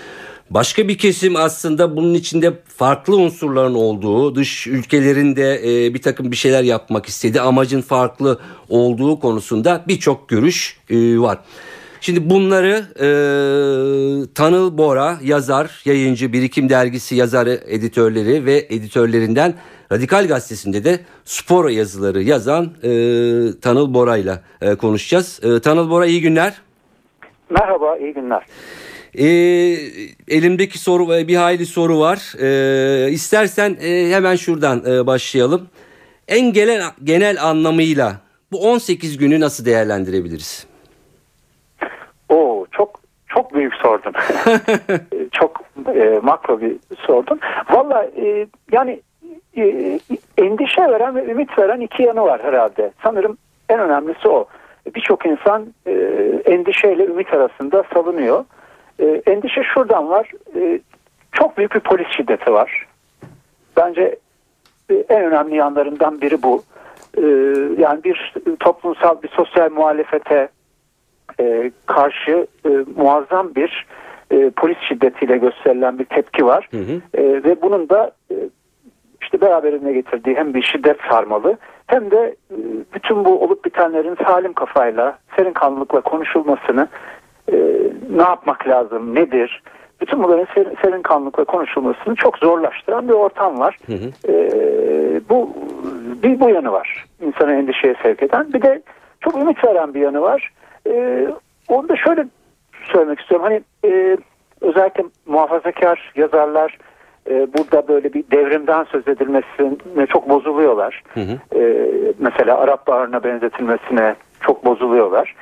Başka 0.51 0.89
bir 0.89 0.99
kesim 0.99 1.37
aslında 1.37 1.97
bunun 1.97 2.15
içinde 2.15 2.53
farklı 2.77 3.17
unsurların 3.17 3.75
olduğu, 3.75 4.35
dış 4.35 4.67
ülkelerinde 4.67 5.61
e, 5.65 5.95
bir 5.95 6.03
takım 6.03 6.31
bir 6.31 6.37
şeyler 6.37 6.63
yapmak 6.63 7.07
istedi, 7.07 7.41
amacın 7.41 7.83
farklı 7.83 8.41
olduğu 8.69 9.21
konusunda 9.21 9.85
birçok 9.89 10.29
görüş 10.29 10.79
e, 10.91 11.19
var. 11.19 11.39
Şimdi 12.07 12.31
bunları 12.31 12.85
e, 12.97 13.09
Tanıl 14.35 14.79
Bora 14.79 15.19
yazar, 15.23 15.83
yayıncı, 15.85 16.33
Birikim 16.33 16.69
Dergisi 16.69 17.15
yazarı, 17.15 17.61
editörleri 17.67 18.47
ve 18.47 18.67
editörlerinden 18.71 19.55
Radikal 19.93 20.29
Gazetesi'nde 20.29 20.85
de 20.85 21.01
spor 21.25 21.69
yazıları 21.69 22.23
yazan 22.23 22.65
e, 22.65 22.91
Tanıl 23.61 23.95
Bora 23.95 24.17
ile 24.17 24.41
konuşacağız. 24.77 25.41
E, 25.43 25.61
Tanıl 25.61 25.91
Bora 25.91 26.07
iyi 26.07 26.21
günler. 26.21 26.55
Merhaba, 27.51 27.97
iyi 27.97 28.15
günler. 28.15 28.47
E, 29.15 29.27
elimdeki 30.29 30.79
soru 30.79 31.09
bir 31.29 31.37
hayli 31.37 31.67
soru 31.67 31.99
var. 31.99 32.35
E, 32.41 33.11
istersen 33.11 33.77
e, 33.83 34.11
hemen 34.11 34.37
şuradan 34.37 34.85
e, 34.87 35.07
başlayalım. 35.07 35.69
En 36.29 36.53
genel, 36.53 36.83
genel 37.05 37.45
anlamıyla 37.45 38.17
bu 38.53 38.71
18 38.71 39.19
günü 39.19 39.41
nasıl 39.41 39.65
değerlendirebiliriz? 39.65 40.67
Çok 43.37 43.55
büyük 43.55 43.75
sordun. 43.75 44.13
çok 45.33 45.61
e, 45.95 46.21
makro 46.23 46.61
bir 46.61 46.77
sordun. 46.99 47.41
Valla 47.71 48.05
e, 48.05 48.47
yani 48.73 49.01
e, 49.57 49.99
endişe 50.39 50.83
veren 50.83 51.17
ve 51.17 51.25
ümit 51.25 51.59
veren 51.59 51.81
iki 51.81 52.03
yanı 52.03 52.23
var 52.23 52.45
herhalde. 52.45 52.93
Sanırım 53.03 53.39
en 53.69 53.81
önemlisi 53.81 54.29
o. 54.29 54.47
Birçok 54.95 55.27
insan 55.27 55.67
e, 55.87 55.93
endişeyle 56.45 57.05
ümit 57.05 57.33
arasında 57.35 57.85
savunuyor. 57.95 58.45
E, 58.99 59.23
endişe 59.27 59.63
şuradan 59.63 60.09
var. 60.09 60.31
E, 60.57 60.81
çok 61.33 61.59
büyük 61.59 61.75
bir 61.75 61.81
polis 61.81 62.09
şiddeti 62.17 62.53
var. 62.53 62.87
Bence 63.77 64.17
e, 64.91 64.95
en 64.95 65.25
önemli 65.25 65.57
yanlarından 65.57 66.21
biri 66.21 66.43
bu. 66.43 66.63
E, 67.17 67.23
yani 67.83 68.05
bir 68.05 68.35
toplumsal 68.61 69.23
bir 69.23 69.29
sosyal 69.29 69.71
muhalefete 69.71 70.49
e, 71.41 71.71
karşı 71.87 72.47
e, 72.65 72.71
muazzam 72.97 73.55
bir 73.55 73.87
e, 74.31 74.51
polis 74.51 74.79
şiddetiyle 74.89 75.37
gösterilen 75.37 75.99
bir 75.99 76.05
tepki 76.05 76.47
var. 76.47 76.69
Hı 76.71 76.77
hı. 76.77 77.23
E, 77.23 77.45
ve 77.45 77.63
bunun 77.63 77.89
da 77.89 78.11
e, 78.31 78.35
işte 79.23 79.41
beraberinde 79.41 79.93
getirdiği 79.93 80.37
hem 80.37 80.55
bir 80.55 80.63
şiddet 80.63 80.97
sarmalı 81.11 81.57
hem 81.87 82.11
de 82.11 82.37
e, 82.51 82.57
bütün 82.95 83.25
bu 83.25 83.45
olup 83.45 83.65
bitenlerin 83.65 84.17
salim 84.27 84.53
kafayla, 84.53 85.19
serin 85.37 85.53
kanlılıkla 85.53 86.01
konuşulmasını 86.01 86.89
e, 87.53 87.57
ne 88.11 88.23
yapmak 88.23 88.69
lazım, 88.69 89.15
nedir? 89.15 89.63
Bütün 90.01 90.23
bunların 90.23 90.47
serin, 90.55 90.77
serin 90.83 91.03
kanlılıkla 91.03 91.45
konuşulmasını 91.45 92.15
çok 92.15 92.39
zorlaştıran 92.39 93.09
bir 93.09 93.13
ortam 93.13 93.59
var. 93.59 93.77
Hı 93.87 93.93
hı. 93.93 94.33
E, 94.33 94.35
bu 95.29 95.51
bir 96.23 96.41
bu 96.41 96.51
yanı 96.51 96.73
var. 96.73 97.05
İnsanı 97.21 97.53
endişeye 97.53 97.95
sevk 98.03 98.23
eden. 98.23 98.53
Bir 98.53 98.63
de 98.63 98.83
çok 99.21 99.37
ümit 99.37 99.65
veren 99.65 99.95
bir 99.95 100.01
yanı 100.01 100.21
var. 100.21 100.53
E, 100.87 101.27
onu 101.69 101.89
da 101.89 101.97
şöyle 101.97 102.27
söylemek 102.93 103.21
istiyorum. 103.21 103.47
Hani 103.47 103.63
e, 103.93 104.17
özellikle 104.61 105.05
muhafazakar 105.27 106.13
yazarlar 106.17 106.79
e, 107.31 107.47
burada 107.59 107.89
böyle 107.89 108.13
bir 108.13 108.25
devrimden 108.31 108.85
söz 108.85 109.09
edilmesine 109.09 110.07
çok 110.07 110.29
bozuluyorlar. 110.29 111.03
Hı 111.15 111.21
hı. 111.21 111.61
E, 111.61 111.93
mesela 112.19 112.59
Arap 112.59 112.87
Baharı'na 112.87 113.25
benzetilmesine 113.25 114.15
çok 114.41 114.65
bozuluyorlar. 114.65 115.35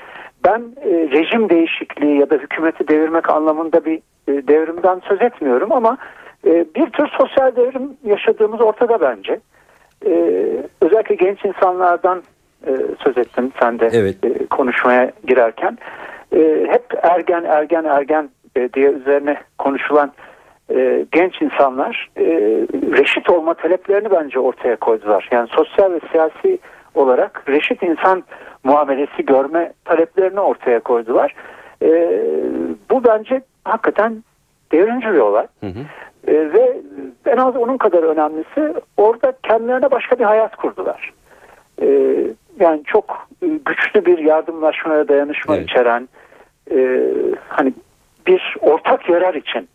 Ben 0.45 0.63
e, 0.83 0.91
rejim 0.91 1.49
değişikliği 1.49 2.19
ya 2.19 2.31
da 2.31 2.35
hükümeti 2.35 2.89
devirmek 2.89 3.31
anlamında 3.31 3.85
bir 3.85 3.97
e, 4.29 4.49
devrimden 4.49 5.03
söz 5.09 5.23
etmiyorum 5.23 5.73
ama 5.73 5.99
e, 6.47 6.65
bir 6.75 6.91
tür 6.91 7.09
sosyal 7.19 7.57
devrim 7.57 7.97
yaşadığımız 8.05 8.61
ortada 8.61 9.01
bence. 9.01 9.41
E, 10.07 10.47
özellikle 10.81 11.15
genç 11.15 11.45
insanlardan 11.45 12.23
e, 12.67 12.73
söz 13.05 13.19
ettin 13.19 13.53
sen 13.61 13.79
de 13.79 13.89
evet. 13.93 14.25
e, 14.25 14.47
konuşmaya 14.47 15.11
girerken. 15.27 15.79
E, 16.33 16.67
hep 16.69 16.85
ergen 17.03 17.45
ergen 17.45 17.85
ergen 17.85 18.29
e, 18.57 18.73
diye 18.73 18.91
üzerine 18.91 19.37
konuşulan 19.59 20.13
e, 20.75 21.07
genç 21.13 21.43
insanlar 21.43 22.11
e, 22.17 22.25
reşit 22.73 23.31
olma 23.31 23.55
taleplerini 23.55 24.11
bence 24.11 24.39
ortaya 24.39 24.77
koydular. 24.77 25.29
Yani 25.33 25.49
sosyal 25.49 25.93
ve 25.93 26.01
siyasi 26.13 26.59
olarak 26.95 27.45
reşit 27.49 27.83
insan 27.83 28.25
muamelesi 28.65 29.27
görme 29.27 29.73
taleplerini 29.85 30.41
ortaya 30.41 30.81
koydular. 30.81 31.35
E, 31.83 32.21
bu 32.91 33.05
bence 33.05 33.43
hakikaten 33.65 34.25
devrimci 34.73 35.07
bir 35.07 35.19
olay. 35.19 35.47
Hı 35.61 35.67
hı. 35.67 35.81
E, 36.27 36.53
ve 36.53 36.77
en 37.27 37.37
az 37.37 37.57
onun 37.57 37.77
kadar 37.77 38.03
önemlisi 38.03 38.75
orada 38.97 39.33
kendilerine 39.43 39.91
başka 39.91 40.19
bir 40.19 40.25
hayat 40.25 40.57
kurdular. 40.57 41.13
E, 41.83 41.87
yani 42.61 42.83
çok 42.87 43.29
güçlü 43.41 44.07
bir 44.07 44.19
yardımlaşma 44.19 44.99
ve 44.99 45.09
dayanışma 45.09 45.57
evet. 45.57 45.71
içeren 45.71 46.09
e, 46.71 47.11
hani 47.49 47.73
bir 48.27 48.57
ortak 48.61 49.09
yarar 49.09 49.35
için 49.35 49.69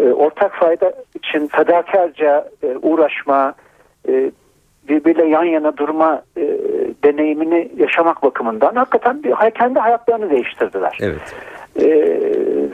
e, 0.00 0.02
ortak 0.04 0.54
fayda 0.54 0.92
için 1.14 1.46
fedakarca 1.46 2.48
e, 2.62 2.76
uğraşma 2.82 3.54
e, 4.08 4.30
birbiriyle 4.88 5.24
yan 5.24 5.44
yana 5.44 5.76
durma 5.76 6.22
e, 6.36 6.42
deneyimini 7.04 7.70
yaşamak 7.76 8.22
bakımından 8.22 8.74
hakikaten 8.74 9.22
bir 9.22 9.50
kendi 9.50 9.78
hayatlarını 9.78 10.30
değiştirdiler. 10.30 10.98
Evet. 11.00 11.34
E, 11.76 11.86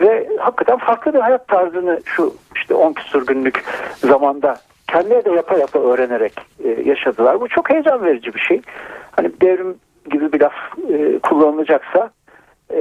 ve 0.00 0.28
hakikaten 0.38 0.78
farklı 0.78 1.14
bir 1.14 1.21
hayat 1.21 1.49
tarzını 1.49 2.00
şu 2.04 2.35
işte 2.57 2.75
10 2.75 2.92
küsur 2.92 3.26
günlük 3.26 3.64
zamanda 3.97 4.57
kendileri 4.88 5.25
de 5.25 5.30
yapa 5.30 5.59
yapa 5.59 5.78
öğrenerek 5.78 6.33
e, 6.64 6.69
yaşadılar. 6.85 7.40
Bu 7.40 7.49
çok 7.49 7.71
heyecan 7.71 8.04
verici 8.04 8.35
bir 8.35 8.40
şey. 8.40 8.61
Hani 9.11 9.31
devrim 9.43 9.75
gibi 10.11 10.33
bir 10.33 10.40
laf 10.40 10.52
e, 10.93 11.19
kullanılacaksa 11.19 12.11
e, 12.73 12.79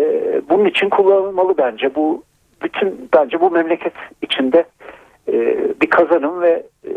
bunun 0.50 0.66
için 0.66 0.90
kullanılmalı 0.90 1.58
bence. 1.58 1.96
Bu 1.96 2.24
bütün 2.64 3.10
bence 3.14 3.42
bu 3.42 3.52
memleket 3.52 3.94
içinde 4.22 4.66
e, 5.28 5.58
bir 5.82 5.90
kazanım 5.90 6.42
ve 6.42 6.64
e, 6.86 6.92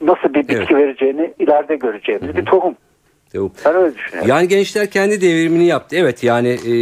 nasıl 0.00 0.34
bir 0.34 0.48
bitki 0.48 0.54
evet. 0.54 0.70
vereceğini 0.70 1.34
ileride 1.38 1.76
göreceğimiz 1.76 2.28
Hı-hı. 2.28 2.36
bir 2.36 2.44
tohum. 2.44 2.74
Ben 3.34 3.74
öyle 3.74 3.94
düşünüyorum. 3.94 4.30
Yani 4.30 4.48
gençler 4.48 4.90
kendi 4.90 5.20
devrimini 5.20 5.66
yaptı. 5.66 5.96
Evet 5.96 6.24
yani 6.24 6.48
e, 6.48 6.74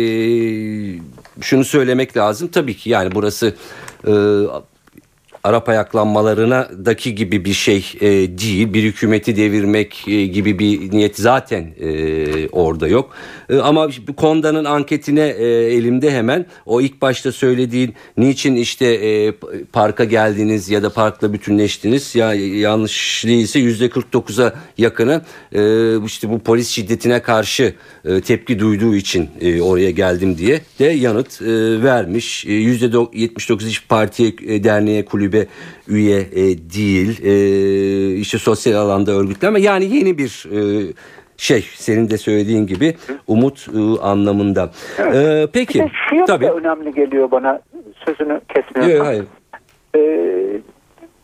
şunu 1.41 1.65
söylemek 1.65 2.17
lazım. 2.17 2.49
Tabii 2.49 2.75
ki 2.75 2.91
yani 2.91 3.15
burası 3.15 3.55
e, 4.07 4.13
Arap 5.45 5.69
ayaklanmalarına 5.69 6.69
daki 6.85 7.15
gibi 7.15 7.45
bir 7.45 7.53
şey 7.53 7.87
e, 8.01 8.09
değil. 8.39 8.75
Bir 8.75 8.83
hükümeti 8.83 9.37
devirmek 9.37 10.09
e, 10.09 10.27
gibi 10.27 10.59
bir 10.59 10.91
niyet 10.91 11.17
zaten 11.19 11.75
e, 11.81 12.49
orada 12.49 12.89
yok. 12.89 13.11
E, 13.51 13.59
ama 13.59 13.89
Konda'nın 14.17 14.65
anketine 14.65 15.29
e, 15.29 15.47
elimde 15.47 16.11
hemen 16.11 16.47
o 16.67 16.81
ilk 16.81 17.03
başta 17.03 17.33
söylediğin 17.33 17.95
niçin 18.17 18.57
işte 18.57 18.87
e, 18.87 19.33
parka 19.73 20.05
geldiniz 20.05 20.71
ya 20.71 20.83
da 20.83 20.91
parkla 20.91 21.33
bütünleştiniz 21.33 22.15
ya 22.15 22.35
yanlış 22.35 23.25
değilse 23.27 23.59
yüzde 23.59 23.87
49'a 23.87 24.55
yakını 24.79 25.23
e, 25.53 26.05
işte 26.07 26.31
bu 26.31 26.39
polis 26.39 26.69
şiddetine 26.69 27.23
karşı 27.23 27.75
tepki 28.25 28.59
duyduğu 28.59 28.95
için 28.95 29.29
oraya 29.63 29.91
geldim 29.91 30.39
diye 30.39 30.61
de 30.79 30.85
yanıt 30.85 31.43
vermiş. 31.83 32.45
Yüzde 32.45 32.87
79 33.13 33.67
hiç 33.67 33.89
partiye, 33.89 34.33
derneğe, 34.65 35.05
kulübe 35.05 35.47
üye 35.89 36.31
değil. 36.75 37.09
İşte 38.21 38.39
sosyal 38.39 38.75
alanda 38.75 39.13
örgütleme 39.13 39.61
yani 39.61 39.97
yeni 39.97 40.19
bir 40.19 40.47
şey 41.41 41.69
senin 41.75 42.11
de 42.11 42.19
söylediğin 42.19 42.67
gibi 42.67 42.97
umut 43.27 43.67
e, 43.69 44.03
anlamında. 44.03 44.71
Evet. 44.99 45.15
Ee, 45.15 45.47
peki. 45.53 45.79
Bir 45.79 45.85
de 45.85 45.91
şu 46.11 46.25
tabii. 46.25 46.51
önemli 46.51 46.95
geliyor 46.95 47.31
bana 47.31 47.61
sözünü 48.05 48.41
kesmiyorum. 48.49 48.97
Yok 48.97 49.07
hayır. 49.07 49.25
Ee, 49.97 50.61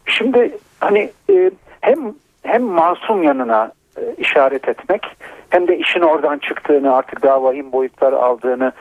şimdi 0.07 0.59
hani 0.81 1.11
e, 1.31 1.51
hem 1.81 2.15
hem 2.43 2.63
masum 2.63 3.23
yanına 3.23 3.73
e, 3.97 4.15
işaret 4.19 4.69
etmek 4.69 5.07
hem 5.51 5.69
de 5.69 5.79
işin 5.79 6.01
oradan 6.01 6.39
çıktığını 6.39 6.95
artık 6.95 7.23
daha 7.23 7.43
vahim 7.43 7.73
boyutlar 7.73 8.13
aldığını 8.13 8.73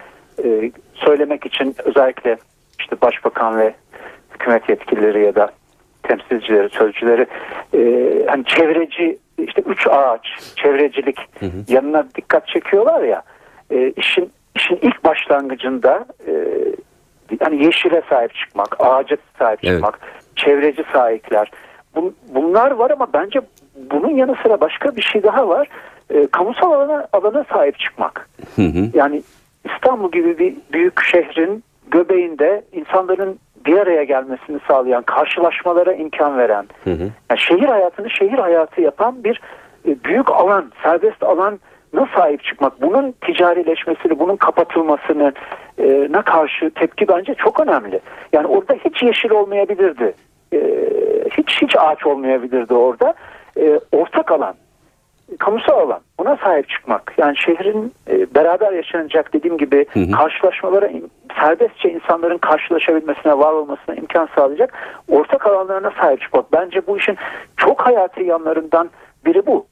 e, 0.44 0.72
söylemek 0.94 1.46
için 1.46 1.76
özellikle 1.86 2.38
işte 2.80 2.96
başbakan 3.02 3.60
ve 3.60 3.74
hükümet 4.34 4.70
yetkilileri 4.70 5.26
ya 5.26 5.36
da 5.36 5.52
temsilcileri, 6.04 6.70
sözcüleri 6.70 7.26
e, 7.74 7.80
hani 8.28 8.46
çevreci 8.46 9.18
işte 9.38 9.62
üç 9.62 9.88
ağaç, 9.88 10.22
çevrecilik 10.56 11.20
hı 11.40 11.46
hı. 11.46 11.74
yanına 11.74 12.08
dikkat 12.16 12.48
çekiyorlar 12.48 13.04
ya 13.04 13.22
e, 13.72 13.90
işin 13.90 14.32
işin 14.56 14.80
ilk 14.82 15.04
başlangıcında 15.04 16.06
e, 16.28 16.34
yani 17.42 17.64
yeşile 17.66 18.02
sahip 18.10 18.36
çıkmak, 18.36 18.76
ağaca 18.80 19.18
sahip 19.40 19.60
Evet. 19.64 19.74
çıkmak, 19.74 20.00
çevreci 20.36 20.84
sahipler. 20.94 21.52
Bun- 21.96 22.14
bunlar 22.30 22.72
var 22.72 22.92
ama 22.92 23.08
bence 23.14 23.42
bunun 23.92 24.10
yanı 24.10 24.36
sıra 24.44 24.62
başka 24.62 24.96
bir 24.96 25.02
şey 25.02 25.24
daha 25.24 25.48
var. 25.48 25.68
E, 26.10 26.28
kamusal 26.28 26.72
alana, 26.72 27.08
alana 27.14 27.44
sahip 27.44 27.80
çıkmak. 27.80 28.30
Hı 28.56 28.62
hı. 28.62 28.90
Yani 28.94 29.22
İstanbul 29.76 30.12
gibi 30.12 30.40
bir 30.40 30.56
büyük 30.74 31.04
şehrin 31.04 31.64
göbeğinde 31.92 32.64
insanların 32.74 33.40
bir 33.66 33.78
araya 33.78 34.04
gelmesini 34.04 34.60
sağlayan, 34.68 35.04
karşılaşmalara 35.04 35.94
imkan 35.94 36.38
veren, 36.38 36.66
Hı 36.84 36.90
hı. 36.90 37.10
yani 37.30 37.40
şehir 37.40 37.68
hayatını 37.68 38.10
şehir 38.10 38.38
hayatı 38.38 38.82
yapan 38.82 39.24
bir 39.24 39.42
e, 39.88 40.04
büyük 40.04 40.32
alan, 40.32 40.72
serbest 40.84 41.24
alana 41.24 41.58
sahip 42.16 42.44
çıkmak, 42.44 42.82
bunun 42.82 43.12
ticarileşmesini, 43.12 44.20
bunun 44.20 44.36
kapatılmasını 44.36 45.34
e, 45.78 46.08
na 46.12 46.22
karşı 46.22 46.70
tepki 46.70 47.08
bence 47.08 47.34
çok 47.34 47.60
önemli. 47.60 48.00
Yani 48.34 48.48
orada 48.48 48.74
hiç 48.74 49.04
yeşil 49.04 49.32
olmayabilirdi. 49.32 50.14
E, 50.54 50.60
hiç 51.38 51.62
hiç 51.62 51.76
ağaç 51.78 52.06
olmayabilirdi 52.06 52.74
orada. 52.74 53.14
E, 53.58 53.80
ortak 53.92 54.32
alan 54.32 54.56
kamusal 55.40 55.80
alan 55.80 56.00
buna 56.20 56.38
sahip 56.44 56.70
çıkmak. 56.70 57.14
Yani 57.18 57.38
şehrin 57.38 57.94
e, 58.10 58.36
beraber 58.36 58.72
yaşanacak 58.72 59.34
dediğim 59.34 59.58
gibi 59.58 59.86
Hı 59.90 60.00
hı. 60.00 60.12
karşılaşmalara 60.12 60.90
serbestçe 61.40 61.90
insanların 61.90 62.38
karşılaşabilmesine 62.38 63.38
var 63.38 63.54
olmasına 63.54 63.96
imkan 63.96 64.30
sağlayacak 64.36 64.74
ortak 65.10 65.48
alanlarına 65.48 65.92
sahip 66.02 66.22
çıkmak. 66.22 66.54
Bence 66.54 66.88
bu 66.88 66.98
işin 66.98 67.18
çok 67.58 67.82
hayati 67.82 68.24
yanlarından 68.24 68.90
biri 69.26 69.46
bu. 69.46 69.66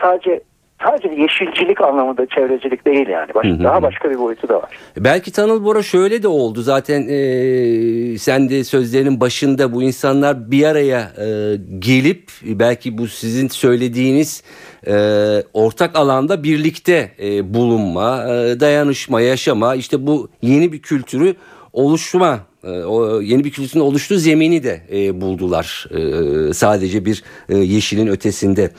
Sadece 0.00 0.40
sadece 0.84 1.08
yeşilcilik 1.22 1.80
anlamında 1.80 2.26
çevrecilik 2.26 2.86
değil 2.86 3.08
yani 3.08 3.34
Baş- 3.34 3.46
Hı 3.46 3.50
hı. 3.50 3.64
daha 3.64 3.82
başka 3.82 4.10
bir 4.10 4.18
boyutu 4.18 4.48
da 4.48 4.54
var. 4.54 4.70
Belki 4.96 5.32
Tanıl 5.32 5.64
Bora 5.64 5.82
şöyle 5.82 6.22
de 6.22 6.28
oldu 6.28 6.62
zaten 6.62 7.06
e, 7.08 8.18
sen 8.18 8.48
de 8.50 8.64
sözlerinin 8.64 9.20
başında 9.20 9.72
bu 9.72 9.82
insanlar 9.82 10.50
bir 10.50 10.64
araya 10.64 11.00
e, 11.00 11.56
gelip 11.78 12.30
belki 12.44 12.98
bu 12.98 13.08
sizin 13.08 13.48
söylediğiniz 13.48 14.42
e, 14.86 14.94
ortak 15.54 15.96
alanda 15.96 16.42
birlikte 16.42 17.10
e, 17.22 17.54
bulunma, 17.54 18.24
e, 18.28 18.60
dayanışma, 18.60 19.20
yaşama 19.20 19.74
işte 19.74 20.06
bu 20.06 20.28
yeni 20.42 20.72
bir 20.72 20.82
kültürü 20.82 21.34
oluşma 21.72 22.40
e, 22.64 22.70
o 22.70 23.20
yeni 23.20 23.44
bir 23.44 23.50
kültürün 23.50 23.84
oluştuğu 23.84 24.16
zemini 24.18 24.62
de 24.62 24.80
e, 24.92 25.20
buldular 25.20 25.86
E, 25.90 26.52
sadece 26.52 27.04
bir 27.04 27.22
e, 27.48 27.56
yeşilin 27.56 28.06
ötesinde. 28.06 28.70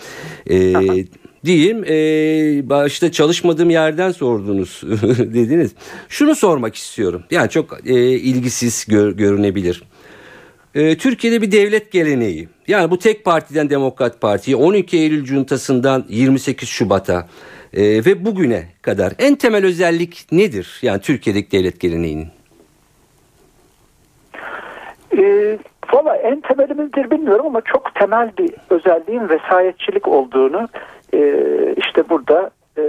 Diyeyim 1.45 1.83
e, 1.83 2.69
başta 2.69 3.11
çalışmadığım 3.11 3.69
yerden 3.69 4.11
sordunuz 4.11 4.81
dediniz. 5.17 5.75
Şunu 6.09 6.35
sormak 6.35 6.75
istiyorum. 6.75 7.23
Yani 7.31 7.49
çok 7.49 7.89
e, 7.89 7.93
ilgisiz 8.09 8.85
gör- 8.85 9.11
görünebilir. 9.11 9.83
E, 10.75 10.97
Türkiye'de 10.97 11.41
bir 11.41 11.51
devlet 11.51 11.91
geleneği. 11.91 12.49
Yani 12.67 12.91
bu 12.91 12.99
tek 12.99 13.25
partiden 13.25 13.69
Demokrat 13.69 14.21
Parti'ye 14.21 14.57
12 14.57 14.97
Eylül 14.97 15.23
cuntasından 15.25 16.05
28 16.09 16.69
Şubat'a 16.69 17.27
e, 17.73 17.81
ve 17.83 18.25
bugüne 18.25 18.67
kadar 18.81 19.13
en 19.19 19.35
temel 19.35 19.65
özellik 19.65 20.25
nedir? 20.31 20.79
Yani 20.81 21.01
Türkiye'deki 21.01 21.51
devlet 21.51 21.79
geleneğinin. 21.79 22.27
E, 25.17 25.57
Valla 25.93 26.15
en 26.15 26.41
temelimizdir 26.41 27.11
bilmiyorum 27.11 27.45
ama 27.45 27.61
çok 27.61 27.95
temel 27.95 28.31
bir 28.37 28.51
özelliğin 28.69 29.29
vesayetçilik 29.29 30.07
olduğunu 30.07 30.67
e, 31.13 31.73
işte 31.77 32.09
burada 32.09 32.49
e, 32.77 32.81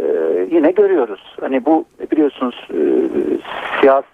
yine 0.50 0.70
görüyoruz. 0.70 1.36
Hani 1.40 1.64
bu 1.64 1.84
biliyorsunuz 2.12 2.68
e, 2.70 2.78
siyas 3.80 4.04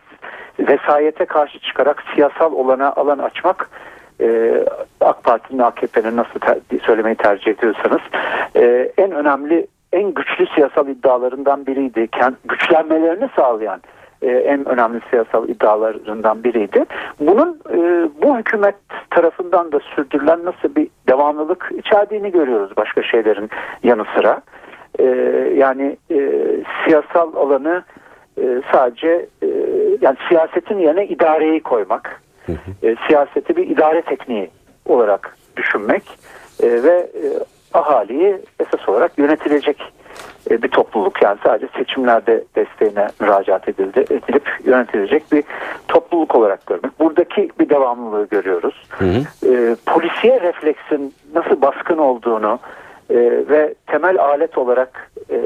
vesayete 0.59 1.25
karşı 1.25 1.59
çıkarak 1.59 2.05
siyasal 2.15 2.53
olana 2.53 2.93
alan 2.93 3.19
açmak 3.19 3.71
e, 4.21 4.55
AK 5.01 5.25
Parti'nin 5.25 5.59
AKP'nin 5.59 6.17
nasıl 6.17 6.41
ter- 6.41 6.81
söylemeyi 6.87 7.17
tercih 7.17 7.51
ediyorsanız 7.51 8.01
e, 8.57 8.93
en 8.99 9.13
önemli 9.13 9.67
en 9.93 10.15
güçlü 10.15 10.47
siyasal 10.55 10.89
iddialarından 10.89 11.67
biriydi. 11.67 12.09
Kend, 12.09 12.35
güçlenmelerini 12.45 13.29
sağlayan 13.37 13.81
e, 14.23 14.31
en 14.31 14.69
önemli 14.69 15.01
siyasal 15.11 15.49
iddialarından 15.49 16.45
biriydi. 16.45 16.85
Bunun 17.21 17.61
e, 17.71 18.09
bu 18.23 18.39
hükümet 18.39 18.75
tarafından 19.11 19.73
da 19.73 19.81
sürdürülen 19.81 20.45
nasıl 20.45 20.75
bir 20.77 20.89
devamlılık 21.09 21.73
içerdiğini 21.79 22.33
görüyoruz 22.33 22.77
başka 22.77 23.03
şeylerin 23.03 23.51
yanı 23.83 24.05
sıra. 24.17 24.43
E, 24.99 25.05
yani 25.57 25.97
e, 26.11 26.19
siyasal 26.85 27.35
alanı 27.35 27.83
e, 28.39 28.63
sadece 28.73 29.27
e, 29.43 29.49
yani 30.01 30.17
siyasetin 30.29 30.79
yerine 30.79 31.07
idareyi 31.07 31.61
koymak, 31.61 32.23
e, 32.83 32.97
siyaseti 33.07 33.57
bir 33.57 33.69
idare 33.69 34.03
tekniği 34.03 34.51
olarak 34.87 35.37
düşünmek 35.57 36.03
e, 36.63 36.83
ve 36.83 36.91
e, 36.91 37.25
ahaliyi 37.75 38.39
esas 38.61 38.89
olarak 38.89 39.19
yönetilecek 39.19 39.93
bir 40.51 40.69
topluluk 40.69 41.23
yani 41.23 41.39
sadece 41.45 41.67
seçimlerde 41.77 42.45
desteğine 42.57 43.09
müracaat 43.21 43.69
edildi, 43.69 44.01
edilip 44.01 44.51
yönetilecek 44.65 45.33
bir 45.33 45.45
topluluk 45.89 46.35
olarak 46.35 46.67
görmek. 46.67 47.01
Buradaki 47.01 47.51
bir 47.61 47.69
devamlılığı 47.69 48.29
görüyoruz. 48.29 48.83
E, 49.47 49.77
polisiye 49.87 50.41
refleksin 50.41 51.15
nasıl 51.35 51.63
baskın 51.63 51.99
olduğunu 51.99 52.59
e, 53.11 53.17
ve 53.49 53.75
temel 53.87 54.19
alet 54.19 54.59
olarak 54.59 55.11
e, 55.31 55.37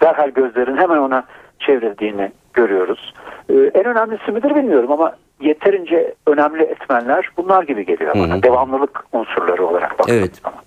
derhal 0.00 0.28
gözlerin 0.28 0.76
hemen 0.76 0.98
ona 0.98 1.24
çevrildiğini 1.58 2.32
görüyoruz. 2.54 3.14
E, 3.48 3.54
en 3.54 3.84
önemlisi 3.84 4.32
midir 4.32 4.54
bilmiyorum 4.54 4.92
ama 4.92 5.12
yeterince 5.40 6.14
önemli 6.26 6.62
etmenler 6.62 7.30
bunlar 7.36 7.62
gibi 7.62 7.86
geliyor 7.86 8.14
bana. 8.14 8.34
Hı 8.34 8.38
hı. 8.38 8.42
Devamlılık 8.42 9.04
unsurları 9.12 9.66
olarak 9.66 9.98
baktığım 9.98 10.16
Evet. 10.18 10.36
zaman. 10.36 10.58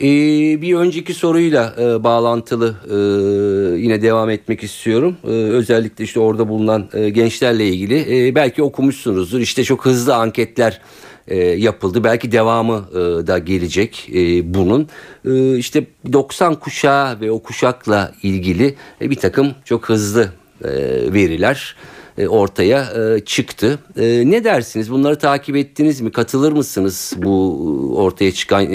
Ee, 0.00 0.04
bir 0.62 0.74
önceki 0.74 1.14
soruyla 1.14 1.74
e, 1.80 2.04
bağlantılı 2.04 2.76
e, 2.90 2.96
yine 3.80 4.02
devam 4.02 4.30
etmek 4.30 4.62
istiyorum. 4.62 5.16
E, 5.24 5.28
özellikle 5.28 6.04
işte 6.04 6.20
orada 6.20 6.48
bulunan 6.48 6.88
e, 6.92 7.10
gençlerle 7.10 7.68
ilgili 7.68 8.28
e, 8.28 8.34
belki 8.34 8.62
okumuşsunuzdur. 8.62 9.40
İşte 9.40 9.64
çok 9.64 9.86
hızlı 9.86 10.14
anketler 10.14 10.80
e, 11.28 11.36
yapıldı. 11.38 12.04
Belki 12.04 12.32
devamı 12.32 12.84
e, 12.92 12.96
da 13.26 13.38
gelecek 13.38 14.10
e, 14.14 14.54
bunun. 14.54 14.88
E, 15.24 15.56
işte 15.56 15.84
90 16.12 16.54
kuşağı 16.54 17.20
ve 17.20 17.30
o 17.30 17.42
kuşakla 17.42 18.12
ilgili 18.22 18.74
e, 19.00 19.10
bir 19.10 19.16
takım 19.16 19.54
çok 19.64 19.88
hızlı 19.88 20.32
e, 20.64 20.70
veriler 21.12 21.76
e, 22.18 22.28
ortaya 22.28 22.82
e, 22.82 23.20
çıktı. 23.20 23.78
E, 23.96 24.30
ne 24.30 24.44
dersiniz? 24.44 24.90
Bunları 24.90 25.18
takip 25.18 25.56
ettiniz 25.56 26.00
mi? 26.00 26.12
Katılır 26.12 26.52
mısınız 26.52 27.12
bu 27.16 27.94
ortaya 27.96 28.32
çıkan 28.32 28.72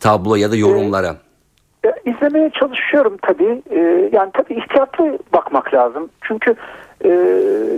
tablo 0.00 0.36
ya 0.36 0.50
da 0.50 0.56
yorumlara? 0.56 1.16
Ya, 1.84 1.94
izlemeye 2.04 2.50
çalışıyorum 2.50 3.16
tabii. 3.22 3.62
Ee, 3.70 4.10
yani 4.12 4.30
tabii 4.32 4.54
ihtiyatlı 4.54 5.18
bakmak 5.32 5.74
lazım. 5.74 6.10
Çünkü 6.22 6.54
e, 7.04 7.10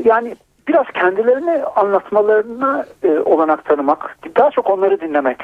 yani 0.05 0.37
biraz 0.69 0.87
kendilerini 0.95 1.65
anlatmalarına 1.77 2.87
e, 3.03 3.19
olanak 3.19 3.65
tanımak, 3.65 4.17
daha 4.37 4.51
çok 4.51 4.71
onları 4.71 5.01
dinlemek 5.01 5.39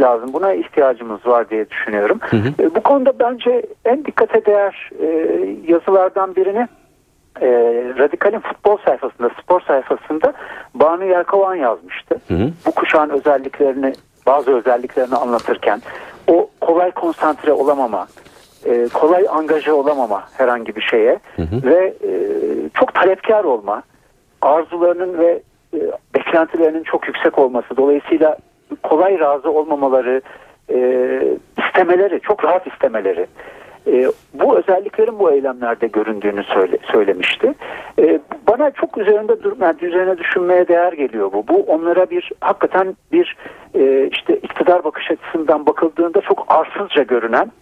lazım. 0.00 0.32
Buna 0.32 0.52
ihtiyacımız 0.52 1.26
var 1.26 1.50
diye 1.50 1.70
düşünüyorum. 1.70 2.20
E, 2.58 2.74
bu 2.74 2.80
konuda 2.80 3.12
bence 3.18 3.66
en 3.84 4.04
dikkate 4.04 4.44
değer 4.46 4.90
e, 5.00 5.06
yazılardan 5.68 6.36
birini 6.36 6.68
e, 7.40 7.48
Radikal'in 7.98 8.40
futbol 8.40 8.78
sayfasında, 8.84 9.30
spor 9.42 9.60
sayfasında 9.60 10.32
Banu 10.74 11.04
Yelkovan 11.04 11.54
yazmıştı. 11.54 12.16
Bu 12.66 12.70
kuşağın 12.70 13.10
özelliklerini, 13.10 13.92
bazı 14.26 14.50
özelliklerini 14.50 15.16
anlatırken 15.16 15.80
o 16.32 16.50
kolay 16.60 16.90
konsantre 16.90 17.52
olamama, 17.52 18.06
e, 18.64 18.88
kolay 18.94 19.26
angaje 19.30 19.72
olamama 19.72 20.24
herhangi 20.38 20.76
bir 20.76 20.80
şeye 20.80 21.18
ve 21.38 21.94
e, 22.04 22.10
çok 22.74 22.94
talepkar 22.94 23.44
olma, 23.44 23.82
arzularının 24.40 25.18
ve 25.18 25.42
e, 25.74 25.78
beklentilerinin 26.14 26.82
çok 26.82 27.06
yüksek 27.06 27.38
olması, 27.38 27.76
dolayısıyla 27.76 28.36
kolay 28.82 29.20
razı 29.20 29.50
olmamaları, 29.50 30.22
e, 30.70 30.78
istemeleri, 31.66 32.20
çok 32.20 32.44
rahat 32.44 32.66
istemeleri, 32.66 33.26
e, 33.86 34.12
bu 34.34 34.58
özelliklerin 34.58 35.18
bu 35.18 35.30
eylemlerde 35.30 35.86
göründüğünü 35.86 36.44
söyle, 36.44 36.78
söylemişti. 36.92 37.54
E, 37.98 38.20
bana 38.48 38.70
çok 38.70 38.98
üzerinde 38.98 39.42
dur, 39.42 39.52
yani 39.60 39.76
üzerine 39.82 40.18
düşünmeye 40.18 40.68
değer 40.68 40.92
geliyor 40.92 41.32
bu. 41.32 41.48
Bu 41.48 41.56
onlara 41.56 42.10
bir 42.10 42.30
hakikaten 42.40 42.96
bir 43.12 43.36
e, 43.74 44.08
işte 44.12 44.36
iktidar 44.36 44.84
bakış 44.84 45.10
açısından 45.10 45.66
bakıldığında 45.66 46.20
çok 46.20 46.44
arsızca 46.48 47.02
görünen 47.02 47.52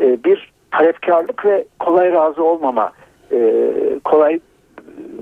e, 0.00 0.24
bir 0.24 0.52
talepkarlık 0.70 1.46
ve 1.46 1.64
kolay 1.78 2.12
razı 2.12 2.44
olmama, 2.44 2.92
e, 3.32 3.70
kolay 4.04 4.40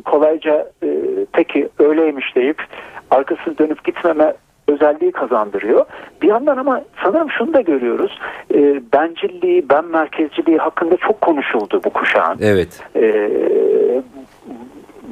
kolayca 0.04 0.70
e, 0.82 0.88
peki 1.32 1.68
öyleymiş 1.78 2.36
deyip 2.36 2.62
arkasını 3.10 3.58
dönüp 3.58 3.84
gitmeme 3.84 4.34
özelliği 4.72 5.12
kazandırıyor. 5.12 5.84
Bir 6.22 6.28
yandan 6.28 6.56
ama 6.56 6.82
sanırım 7.04 7.30
şunu 7.30 7.54
da 7.54 7.60
görüyoruz. 7.60 8.18
E, 8.54 8.82
bencilliği, 8.92 9.68
ben 9.68 9.84
merkezciliği 9.84 10.58
hakkında 10.58 10.96
çok 10.96 11.20
konuşuldu 11.20 11.80
bu 11.84 11.90
kuşağın. 11.90 12.38
Evet. 12.40 12.80
E, 12.96 13.30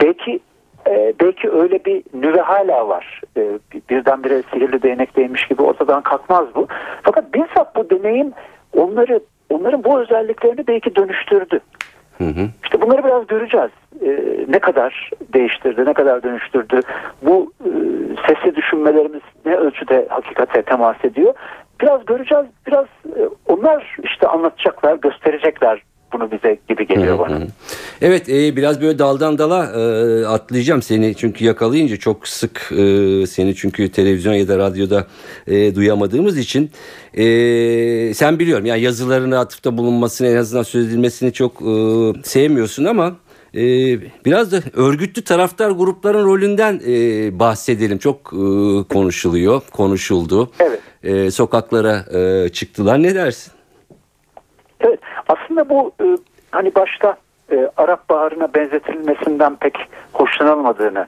belki 0.01 0.40
e, 0.87 1.14
belki 1.20 1.51
öyle 1.51 1.85
bir 1.85 2.03
nüve 2.14 2.40
hala 2.40 2.88
var. 2.88 3.20
E, 3.37 3.42
birdenbire 3.90 4.42
sihirli 4.53 4.83
değnek 4.83 5.16
değmiş 5.16 5.46
gibi 5.46 5.62
ortadan 5.62 6.03
kalkmaz 6.03 6.46
bu. 6.55 6.66
Fakat 7.03 7.35
bizzat 7.35 7.77
bu 7.77 7.90
deneyim 7.90 8.33
onları 8.77 9.20
onların 9.51 9.85
bu 9.85 10.01
özelliklerini 10.01 10.66
belki 10.66 10.96
dönüştürdü. 10.96 11.61
Hı 12.20 12.24
hı. 12.24 12.48
İşte 12.64 12.83
bunları 12.83 13.04
biraz 13.04 13.26
göreceğiz. 13.26 13.70
Ee, 14.02 14.44
ne 14.48 14.59
kadar 14.59 15.11
değiştirdi, 15.35 15.85
ne 15.85 15.94
kadar 15.94 16.22
dönüştürdü. 16.22 16.80
Bu 17.22 17.52
e, 17.64 17.70
sesli 18.26 18.56
düşünmelerimiz 18.56 19.20
ne 19.46 19.54
ölçüde 19.54 20.06
hakikate 20.11 20.62
temas 20.62 21.04
ediyor. 21.04 21.35
Biraz 21.80 22.04
göreceğiz. 22.04 22.46
Biraz 22.66 22.87
e, 23.16 23.20
onlar 23.46 23.96
işte 24.02 24.26
anlatacaklar, 24.28 24.94
gösterecekler 24.94 25.83
bunu 26.12 26.31
bize 26.31 26.59
gibi 26.68 26.87
geliyor 26.87 27.18
bana. 27.18 27.38
Evet 28.03 28.29
e, 28.29 28.57
biraz 28.57 28.81
böyle 28.81 28.99
daldan 28.99 29.38
dala 29.38 29.64
e, 29.64 30.27
atlayacağım 30.27 30.83
seni 30.83 31.14
çünkü 31.14 31.44
yakalayınca 31.44 31.96
çok 31.96 32.29
sık 32.29 32.73
e, 32.73 33.27
seni 33.27 33.55
çünkü 33.55 33.88
televizyon 33.88 34.35
ya 34.35 34.49
da 34.49 34.59
radyoda 34.59 35.07
e, 35.46 35.75
duyamadığımız 35.75 36.38
için 36.38 36.70
e, 37.14 37.25
sen 38.14 38.38
biliyorum 38.38 38.66
yani 38.66 38.81
yazılarını 38.81 39.38
atıfta 39.38 39.79
bulunmasını 39.79 40.29
en 40.29 40.37
azından 40.37 40.62
söz 40.62 40.87
edilmesini 40.87 41.33
çok 41.33 41.62
e, 41.62 41.75
sevmiyorsun 42.23 42.85
ama 42.85 43.16
e, 43.55 43.62
biraz 44.25 44.53
da 44.53 44.62
örgütlü 44.75 45.25
taraftar 45.25 45.70
grupların 45.70 46.25
rolünden 46.25 46.81
e, 46.87 47.38
bahsedelim. 47.38 47.99
Çok 47.99 48.16
e, 48.33 48.38
konuşuluyor, 48.88 49.62
konuşuldu. 49.73 50.51
Evet. 50.61 50.81
E, 51.03 51.31
sokaklara 51.31 52.05
e, 52.18 52.49
çıktılar. 52.49 53.03
Ne 53.03 53.14
dersin? 53.14 53.53
Evet 54.81 55.01
aslında 55.29 55.69
bu 55.69 55.93
e, 56.01 56.05
hani 56.51 56.75
başta 56.75 57.16
e, 57.53 57.71
Arap 57.77 58.09
Baharı'na 58.09 58.55
benzetilmesinden 58.55 59.57
pek 59.57 59.79
hoşlanılmadığını 60.12 61.07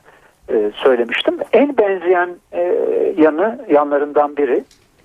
e, 0.49 0.71
söylemiştim. 0.75 1.39
En 1.53 1.77
benzeyen 1.77 2.31
e, 2.53 2.63
yanı 3.17 3.59
yanlarından 3.71 4.37
biri 4.37 4.65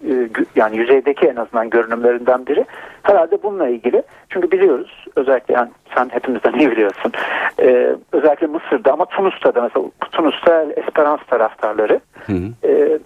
e, 0.10 0.30
yani 0.56 0.78
yüzeydeki 0.78 1.28
en 1.28 1.36
azından 1.36 1.70
görünümlerinden 1.70 2.46
biri 2.46 2.66
herhalde 3.04 3.44
bununla 3.44 3.70
ilgili. 3.70 4.04
Çünkü 4.30 4.52
biliyoruz 4.52 5.06
özellikle 5.16 5.54
yani 5.54 5.70
sen 5.96 6.10
hepimizden 6.10 6.54
iyi 6.54 6.72
biliyorsun. 6.72 7.12
E, 7.60 7.96
özellikle 8.12 8.48
Mısır'da 8.48 8.94
ama 8.94 9.06
Tunus'ta 9.06 9.56
da 9.56 9.62
mesela 9.62 9.86
Tunus'ta 10.12 10.64
Esperance 10.64 11.24
taraftarları 11.28 12.00
hı 12.26 12.34
hı. 12.34 12.68
E, 12.68 13.00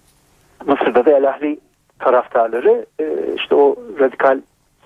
Mısır'da 0.66 1.06
da 1.06 1.12
El 1.12 1.30
Ahli 1.30 1.60
taraftarları 2.00 2.86
e, 3.00 3.06
işte 3.36 3.56
o 3.56 3.76
radikal 4.00 4.40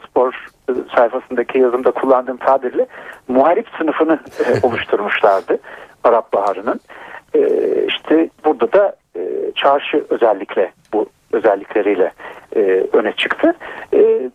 spor 0.08 0.48
sayfasındaki 0.96 1.60
yazımda 1.60 1.92
kullandığım 1.92 2.38
tabirle 2.38 2.86
muharip 3.28 3.68
sınıfını 3.78 4.20
e, 4.40 4.44
oluşturmuşlardı 4.68 5.58
Arap 6.04 6.34
Baharı'nın. 6.34 6.80
E, 7.36 7.40
işte 7.88 8.30
burada 8.46 8.72
da 8.72 8.96
e, 9.16 9.52
çarşı 9.56 10.06
özellikle 10.10 10.72
bu 10.94 11.06
özellikleriyle 11.32 12.12
e, 12.56 12.62
öne 12.94 13.12
çıktı. 13.12 13.56
E, 13.94 14.30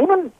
bunun 0.00 0.32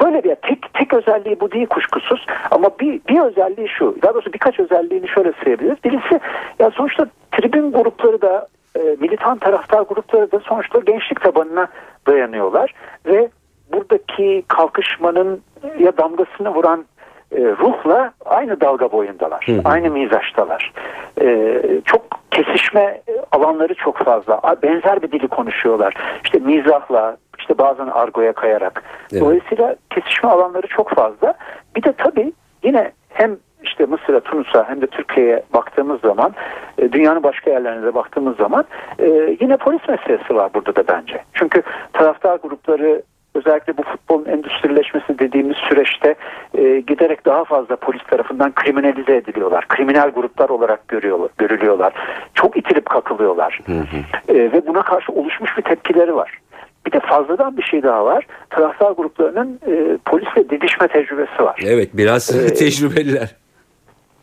şöyle 0.00 0.24
bir 0.24 0.34
tek 0.34 0.74
tek 0.74 0.94
özelliği 0.94 1.40
bu 1.40 1.52
değil 1.52 1.66
kuşkusuz 1.66 2.26
ama 2.50 2.70
bir 2.80 3.00
bir 3.08 3.20
özelliği 3.20 3.68
şu. 3.68 3.96
Daha 4.02 4.14
doğrusu 4.14 4.32
birkaç 4.32 4.60
özelliğini 4.60 5.08
şöyle 5.08 5.32
sayabiliriz. 5.44 5.84
Birisi 5.84 6.20
ya 6.58 6.70
sonuçta 6.70 7.06
tribün 7.32 7.72
grupları 7.72 8.22
da 8.22 8.48
e, 8.76 8.80
militan 9.00 9.38
taraftar 9.38 9.82
grupları 9.82 10.32
da 10.32 10.40
sonuçta 10.40 10.78
gençlik 10.78 11.20
tabanına 11.20 11.68
dayanıyorlar 12.06 12.74
ve 13.06 13.28
buradaki 13.74 14.44
kalkışmanın 14.48 15.42
ya 15.78 15.96
damgasını 15.96 16.54
vuran 16.54 16.84
e, 17.32 17.40
ruhla 17.40 18.12
aynı 18.24 18.60
dalga 18.60 18.92
boyundalar. 18.92 19.44
Hı. 19.46 19.60
Aynı 19.64 19.90
mizaçtalar. 19.90 20.72
E, 21.20 21.60
çok 21.84 22.02
kesişme 22.30 23.00
alanları 23.32 23.74
çok 23.74 23.96
fazla. 23.96 24.40
Benzer 24.62 25.02
bir 25.02 25.12
dili 25.12 25.28
konuşuyorlar. 25.28 25.94
İşte 26.24 26.38
mizahla, 26.38 27.16
işte 27.38 27.58
bazen 27.58 27.86
argoya 27.86 28.32
kayarak. 28.32 28.82
Evet. 29.12 29.22
Dolayısıyla 29.22 29.76
kesişme 29.90 30.28
alanları 30.28 30.66
çok 30.66 30.90
fazla. 30.90 31.34
Bir 31.76 31.82
de 31.82 31.92
tabii 31.92 32.32
yine 32.62 32.92
hem 33.08 33.36
işte 33.62 33.86
Mısır'a, 33.86 34.20
Tunus'a 34.20 34.68
hem 34.68 34.80
de 34.80 34.86
Türkiye'ye 34.86 35.42
baktığımız 35.54 36.00
zaman, 36.00 36.34
e, 36.78 36.92
dünyanın 36.92 37.22
başka 37.22 37.50
yerlerine 37.50 37.86
de 37.86 37.94
baktığımız 37.94 38.36
zaman 38.36 38.64
e, 38.98 39.36
yine 39.40 39.56
polis 39.56 39.88
meselesi 39.88 40.34
var 40.34 40.50
burada 40.54 40.76
da 40.76 40.88
bence. 40.88 41.22
Çünkü 41.32 41.62
taraftar 41.92 42.36
grupları 42.36 43.02
özellikle 43.34 43.76
bu 43.76 43.82
futbolun 43.82 44.24
endüstrileşmesi 44.24 45.18
dediğimiz 45.18 45.56
süreçte 45.56 46.14
e, 46.54 46.80
giderek 46.80 47.26
daha 47.26 47.44
fazla 47.44 47.76
polis 47.76 48.02
tarafından 48.02 48.54
kriminalize 48.54 49.16
ediliyorlar. 49.16 49.68
Kriminal 49.68 50.10
gruplar 50.10 50.48
olarak 50.48 50.88
görüyorlar, 50.88 51.30
görülüyorlar. 51.38 51.92
Çok 52.34 52.56
itilip 52.56 52.86
kakılıyorlar. 52.86 53.60
Hı 53.66 53.72
hı. 53.72 54.32
E, 54.38 54.52
ve 54.52 54.66
buna 54.66 54.82
karşı 54.82 55.12
oluşmuş 55.12 55.56
bir 55.56 55.62
tepkileri 55.62 56.14
var. 56.14 56.38
Bir 56.86 56.92
de 56.92 57.00
fazladan 57.00 57.56
bir 57.56 57.62
şey 57.62 57.82
daha 57.82 58.04
var. 58.04 58.26
Taraftar 58.50 58.92
gruplarının 58.92 59.60
e, 59.66 59.98
polisle 60.04 60.50
didişme 60.50 60.88
tecrübesi 60.88 61.42
var. 61.42 61.60
Evet 61.64 61.90
biraz 61.92 62.34
ee, 62.34 62.54
tecrübeliler. 62.54 63.34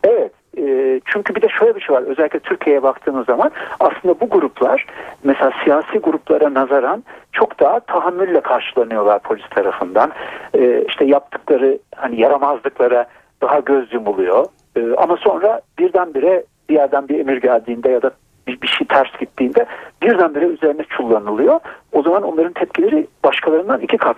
Evet. 0.04 0.32
E, 0.58 1.00
çünkü 1.04 1.34
bir 1.34 1.42
de 1.42 1.48
şöyle 1.48 1.74
bir 1.74 1.80
şey 1.80 1.96
var. 1.96 2.02
Özellikle 2.02 2.38
Türkiye'ye 2.38 2.82
baktığımız 2.82 3.26
zaman 3.26 3.50
aslında 3.80 4.20
bu 4.20 4.28
gruplar 4.28 4.86
mesela 5.24 5.52
siyasi 5.64 5.98
gruplara 5.98 6.54
nazaran 6.54 7.04
çok 7.42 7.60
daha 7.60 7.80
tahammülle 7.80 8.40
karşılanıyorlar 8.40 9.18
polis 9.18 9.48
tarafından. 9.50 10.12
E, 10.54 10.84
işte 10.88 11.04
yaptıkları 11.04 11.78
hani 11.96 12.20
yaramazlıklara 12.20 13.06
daha 13.42 13.60
göz 13.60 13.92
yumuluyor. 13.92 14.46
E, 14.76 14.80
ama 14.96 15.16
sonra 15.16 15.60
birdenbire 15.78 16.44
bir 16.68 16.74
yerden 16.74 17.08
bir 17.08 17.18
emir 17.18 17.36
geldiğinde 17.36 17.90
ya 17.90 18.02
da 18.02 18.10
bir, 18.46 18.60
bir 18.60 18.68
şey 18.68 18.86
ters 18.86 19.18
gittiğinde 19.20 19.66
birdenbire 20.02 20.44
üzerine 20.44 20.84
çullanılıyor. 20.84 21.60
O 21.92 22.02
zaman 22.02 22.22
onların 22.22 22.52
tepkileri 22.52 23.06
başkalarından 23.24 23.80
iki 23.80 23.96
kat 23.96 24.16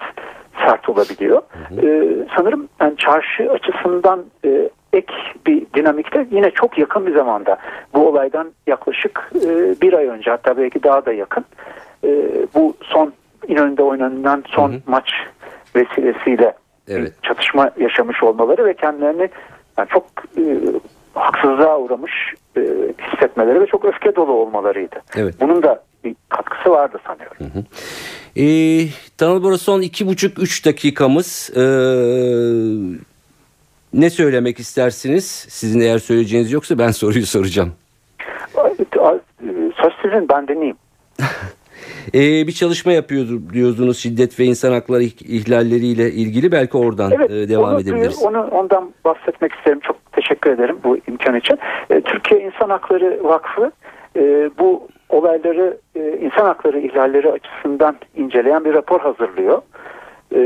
sert 0.66 0.88
olabiliyor. 0.88 1.42
Hı 1.68 1.74
hı. 1.74 1.86
Ee, 1.86 2.26
sanırım 2.36 2.68
yani 2.80 2.96
çarşı 2.96 3.50
açısından 3.52 4.24
e, 4.44 4.68
ek 4.92 5.12
bir 5.46 5.66
dinamikte 5.74 6.26
yine 6.30 6.50
çok 6.50 6.78
yakın 6.78 7.06
bir 7.06 7.14
zamanda 7.14 7.56
bu 7.94 8.08
olaydan 8.08 8.52
yaklaşık 8.66 9.30
e, 9.34 9.80
bir 9.82 9.92
ay 9.92 10.06
önce 10.06 10.30
hatta 10.30 10.56
belki 10.56 10.82
daha 10.82 11.06
da 11.06 11.12
yakın 11.12 11.44
e, 12.04 12.10
bu 12.54 12.74
son 12.82 13.12
İnönü'nde 13.48 13.82
oynanan 13.82 14.44
son 14.46 14.72
hı 14.72 14.74
hı. 14.74 14.80
maç 14.86 15.10
vesilesiyle 15.76 16.54
evet. 16.88 17.12
çatışma 17.22 17.70
yaşamış 17.80 18.22
olmaları 18.22 18.66
ve 18.66 18.74
kendilerini 18.74 19.28
yani 19.78 19.88
çok 19.88 20.06
e, 20.38 20.42
haksızlığa 21.14 21.78
uğramış 21.78 22.12
e, 22.56 22.60
hissetmeleri 23.02 23.60
ve 23.60 23.66
çok 23.66 23.84
öfke 23.84 24.16
dolu 24.16 24.32
olmalarıydı. 24.32 24.96
Evet. 25.16 25.34
Bunun 25.40 25.62
da 25.62 25.82
bir 26.04 26.16
katkısı 26.28 26.70
vardı 26.70 26.98
sanıyorum. 27.06 27.36
Hı 27.38 27.44
hı. 27.44 27.64
E, 28.36 28.44
Tanıl 29.18 29.42
Bora 29.42 29.58
son 29.58 29.80
iki 29.80 30.06
buçuk 30.06 30.42
üç 30.42 30.66
dakikamız. 30.66 31.50
E, 31.56 31.64
ne 33.92 34.10
söylemek 34.10 34.60
istersiniz? 34.60 35.46
Sizin 35.48 35.80
eğer 35.80 35.98
söyleyeceğiniz 35.98 36.52
yoksa 36.52 36.78
ben 36.78 36.90
soruyu 36.90 37.26
soracağım. 37.26 37.72
Söz 39.82 39.92
sizin 40.02 40.28
ben 40.28 40.48
dinleyeyim. 40.48 40.76
ee, 42.14 42.46
bir 42.46 42.52
çalışma 42.52 42.92
yapıyordu 42.92 43.42
diyordunuz 43.52 43.98
şiddet 43.98 44.40
ve 44.40 44.44
insan 44.44 44.72
hakları 44.72 45.02
ihlalleriyle 45.02 46.10
ilgili 46.10 46.52
belki 46.52 46.76
oradan 46.76 47.12
evet, 47.12 47.30
e, 47.30 47.48
devam 47.48 47.74
onu, 47.74 47.80
edebiliriz. 47.80 48.22
Onu 48.22 48.48
ondan 48.50 48.90
bahsetmek 49.04 49.52
isterim. 49.52 49.80
Çok 49.80 49.96
teşekkür 50.12 50.50
ederim 50.50 50.76
bu 50.84 50.98
imkan 51.08 51.36
için. 51.36 51.58
E, 51.90 52.00
Türkiye 52.00 52.40
İnsan 52.40 52.70
Hakları 52.70 53.20
Vakfı 53.24 53.72
e, 54.16 54.50
bu 54.58 54.88
olayları 55.08 55.78
e, 55.96 56.18
insan 56.22 56.44
hakları 56.44 56.80
ihlalleri 56.80 57.30
açısından 57.30 57.96
inceleyen 58.16 58.64
bir 58.64 58.74
rapor 58.74 59.00
hazırlıyor. 59.00 59.62
E, 60.34 60.40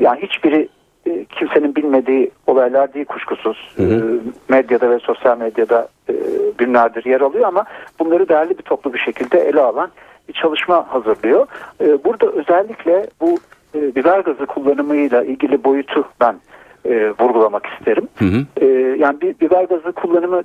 yani 0.00 0.22
hiçbiri 0.22 0.68
e, 1.06 1.24
kimsenin 1.24 1.76
bilmediği 1.76 2.30
olaylar 2.46 2.94
değil 2.94 3.06
kuşkusuz. 3.06 3.72
Hı 3.76 3.82
hı. 3.82 3.94
E, 3.94 4.52
medyada 4.52 4.90
ve 4.90 4.98
sosyal 4.98 5.38
medyada 5.38 5.88
e, 6.08 6.14
günlerdir 6.58 7.04
yer 7.04 7.20
alıyor 7.20 7.44
ama 7.44 7.64
bunları 7.98 8.28
değerli 8.28 8.58
bir 8.58 8.62
toplu 8.62 8.94
bir 8.94 8.98
şekilde 8.98 9.38
ele 9.38 9.60
alan 9.60 9.90
bir 10.30 10.34
çalışma 10.34 10.94
hazırlıyor. 10.94 11.46
E, 11.80 12.04
burada 12.04 12.26
özellikle 12.26 13.06
bu 13.20 13.38
e, 13.74 13.94
biber 13.94 14.20
gazı 14.20 14.46
kullanımıyla 14.46 15.22
ilgili 15.22 15.64
boyutu 15.64 16.04
ben 16.20 16.36
e, 16.84 17.10
vurgulamak 17.20 17.66
isterim. 17.66 18.08
Hı 18.18 18.24
hı. 18.24 18.46
E, 18.56 18.66
yani 18.98 19.20
bir 19.20 19.34
biber 19.40 19.64
gazı 19.64 19.92
kullanımı 19.92 20.42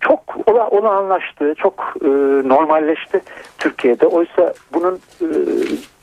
çok 0.00 0.20
ola, 0.46 0.68
olağanlaştı, 0.68 1.54
çok 1.54 1.94
e, 2.04 2.08
normalleşti 2.48 3.20
Türkiye'de. 3.58 4.06
Oysa 4.06 4.54
bunun 4.74 4.94
e, 5.20 5.26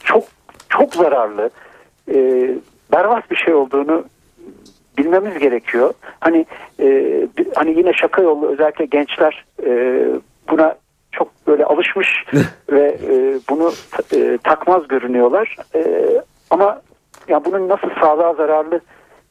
çok 0.04 0.24
çok 0.70 0.96
zararlı, 0.96 1.50
e, 2.14 2.16
berbat 2.92 3.32
bir 3.32 3.36
şey 3.36 3.54
olduğunu 3.54 4.04
bilmemiz 4.98 5.40
gerekiyor. 5.40 5.94
Hani 6.20 6.46
e, 6.82 7.14
hani 7.56 7.78
yine 7.78 7.94
şaka 7.94 8.22
yolu 8.22 8.48
özellikle 8.48 8.86
gençler 8.86 9.46
e, 9.66 10.04
buna 10.52 10.76
çok 11.12 11.48
böyle 11.48 11.66
alışmış 11.66 12.26
ve 12.72 12.98
e, 13.10 13.40
bunu 13.50 13.72
e, 14.14 14.38
takmaz 14.44 14.88
görünüyorlar. 14.88 15.56
E, 15.76 15.82
ama 16.50 16.82
ya 17.28 17.46
bunun 17.46 17.70
nasıl 17.70 17.90
sağlığa 18.02 18.34
zararlı 18.34 18.80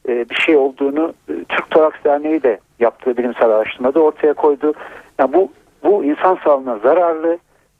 e, 0.07 0.29
bir 0.29 0.35
şey 0.35 0.57
olduğunu 0.57 1.13
e, 1.29 1.33
Türk 1.49 1.69
Toraks 1.69 2.03
Derneği 2.03 2.43
de 2.43 2.59
yaptığı 2.79 3.17
bilimsel 3.17 3.49
araştırmada 3.49 3.99
ortaya 3.99 4.33
koydu. 4.33 4.73
Yani 5.19 5.33
bu 5.33 5.51
bu 5.83 6.03
insan 6.03 6.37
sağlığına 6.43 6.77
zararlı, 6.77 7.37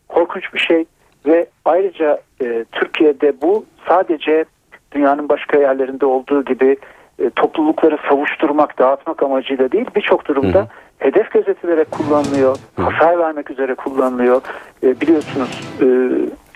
korkunç 0.08 0.54
bir 0.54 0.60
şey 0.60 0.86
ve 1.26 1.48
ayrıca 1.66 2.22
e, 2.42 2.66
Türkiye'de 2.72 3.42
bu 3.42 3.66
sadece 3.88 4.46
dünyanın 4.92 5.30
başka 5.30 5.60
yerlerinde 5.60 6.06
olduğu 6.06 6.46
gibi 6.46 6.78
e, 7.20 7.30
toplulukları 7.30 7.98
savuşturmak, 8.10 8.80
dağıtmak 8.80 9.24
amacıyla 9.24 9.72
değil 9.72 9.86
birçok 9.96 10.28
durumda 10.28 10.60
hı 10.60 10.64
hı. 10.64 10.68
Hedef 11.00 11.32
gözetilerek 11.32 11.92
kullanılıyor, 11.92 12.58
hasar 12.76 13.20
vermek 13.20 13.52
üzere 13.52 13.76
kullanılıyor. 13.76 14.42
E, 14.84 15.02
biliyorsunuz 15.02 15.62
e, 15.82 15.86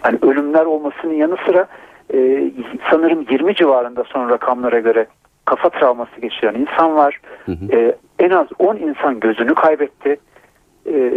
hani 0.01 0.17
ölümler 0.21 0.65
olmasının 0.65 1.13
yanı 1.13 1.35
sıra 1.45 1.67
e, 2.13 2.51
sanırım 2.91 3.25
20 3.31 3.55
civarında 3.55 4.03
son 4.03 4.29
rakamlara 4.29 4.79
göre 4.79 5.07
kafa 5.45 5.69
travması 5.69 6.21
geçiren 6.21 6.55
insan 6.55 6.95
var. 6.95 7.19
Hı 7.45 7.51
hı. 7.51 7.77
E, 7.77 7.95
en 8.19 8.29
az 8.29 8.47
10 8.59 8.75
insan 8.75 9.19
gözünü 9.19 9.55
kaybetti. 9.55 10.17
E, 10.87 11.11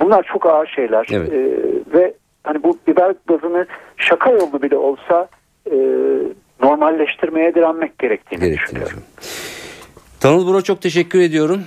bunlar 0.00 0.22
çok 0.22 0.46
ağır 0.46 0.66
şeyler. 0.66 1.06
Evet. 1.12 1.32
E, 1.32 1.38
ve 1.98 2.14
hani 2.44 2.62
bu 2.62 2.78
biber 2.86 3.14
gazını 3.26 3.66
şaka 3.96 4.30
yolu 4.30 4.62
bile 4.62 4.76
olsa 4.76 5.28
e, 5.70 5.76
normalleştirmeye 6.62 7.54
direnmek 7.54 7.98
gerektiğini 7.98 8.40
Gerektiğini 8.40 8.64
düşünüyorum. 8.64 9.02
Tanıl 10.20 10.52
Bro 10.52 10.62
çok 10.62 10.82
teşekkür 10.82 11.20
ediyorum. 11.20 11.60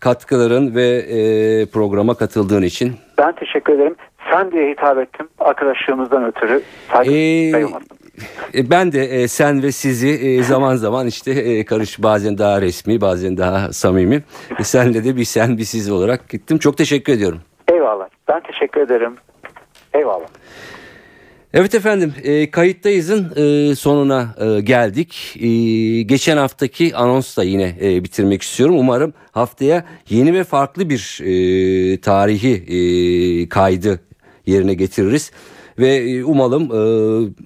Katkıların 0.00 0.74
ve 0.74 0.86
e, 0.86 1.66
programa 1.66 2.14
katıldığın 2.14 2.62
için. 2.62 2.92
Ben 3.18 3.32
teşekkür 3.32 3.72
ederim. 3.72 3.96
Sen 4.30 4.52
diye 4.52 4.70
hitap 4.70 4.98
ettim 4.98 5.28
arkadaşlığımızdan 5.38 6.24
ötürü. 6.24 6.62
Saygı 6.92 7.10
ee, 8.54 8.70
ben 8.70 8.92
de 8.92 9.04
e, 9.04 9.28
sen 9.28 9.62
ve 9.62 9.72
sizi 9.72 10.08
e, 10.08 10.42
zaman 10.42 10.76
zaman 10.76 11.06
işte 11.06 11.30
e, 11.30 11.64
karış 11.64 12.02
bazen 12.02 12.38
daha 12.38 12.60
resmi 12.60 13.00
bazen 13.00 13.36
daha 13.36 13.72
samimi. 13.72 14.22
E, 14.58 14.64
senle 14.64 15.04
de 15.04 15.16
bir 15.16 15.24
sen 15.24 15.58
bir 15.58 15.64
siz 15.64 15.90
olarak 15.90 16.28
gittim. 16.28 16.58
Çok 16.58 16.76
teşekkür 16.76 17.12
ediyorum. 17.12 17.40
Eyvallah. 17.72 18.08
Ben 18.28 18.40
teşekkür 18.40 18.80
ederim. 18.80 19.16
Eyvallah. 19.94 20.26
Evet 21.54 21.74
efendim 21.74 22.14
e, 22.22 22.50
kayıttayızın 22.50 23.32
e, 23.36 23.74
sonuna 23.74 24.34
e, 24.40 24.60
geldik. 24.60 25.36
E, 25.40 25.48
geçen 26.02 26.36
haftaki 26.36 26.96
anonsla 26.96 27.44
yine 27.44 27.76
e, 27.82 28.04
bitirmek 28.04 28.42
istiyorum. 28.42 28.78
Umarım 28.78 29.12
haftaya 29.32 29.84
yeni 30.10 30.34
ve 30.34 30.44
farklı 30.44 30.90
bir 30.90 31.20
e, 31.22 32.00
tarihi 32.00 32.52
e, 32.52 33.48
kaydı 33.48 34.00
yerine 34.46 34.74
getiririz. 34.74 35.30
Ve 35.78 35.96
e, 35.96 36.24
umalım 36.24 36.62
e, 36.62 36.80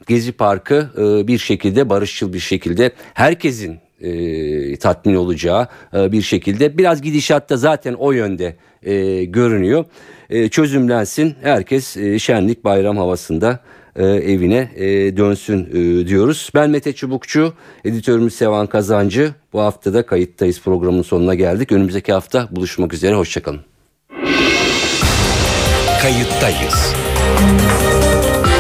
Gezi 0.07 0.33
Parkı 0.33 0.91
e, 0.99 1.27
bir 1.29 1.39
şekilde 1.39 1.91
barışçıl 1.91 2.33
bir 2.33 2.39
şekilde 2.39 2.91
herkesin 3.15 3.79
e, 4.01 4.77
tatmin 4.77 5.15
olacağı 5.15 5.69
e, 5.95 6.13
bir 6.13 6.23
şekilde 6.23 6.79
biraz 6.79 7.03
gidişatta 7.03 7.57
zaten 7.57 7.95
o 7.95 8.13
yönde 8.13 8.57
e, 8.83 9.25
görünüyor. 9.25 9.85
E, 10.31 10.49
çözümlensin 10.49 11.35
herkes 11.43 11.97
e, 11.97 12.19
şenlik 12.19 12.65
bayram 12.65 12.97
havasında 12.97 13.61
e, 13.97 14.07
evine 14.07 14.71
e, 14.77 15.17
dönsün 15.17 15.69
e, 15.71 16.07
diyoruz. 16.07 16.51
Ben 16.55 16.71
Mete 16.71 16.93
Çubukçu, 16.93 17.53
editörümüz 17.85 18.35
Sevan 18.35 18.67
Kazancı. 18.67 19.35
Bu 19.53 19.61
hafta 19.61 19.95
da 19.95 20.07
kayıttayız 20.07 20.61
programın 20.61 21.03
sonuna 21.03 21.35
geldik. 21.35 21.73
Önümüzdeki 21.73 22.13
hafta 22.13 22.49
buluşmak 22.51 22.95
üzere, 22.95 23.15
hoşçakalın. 23.15 23.61
Kayıttayız. 26.03 26.95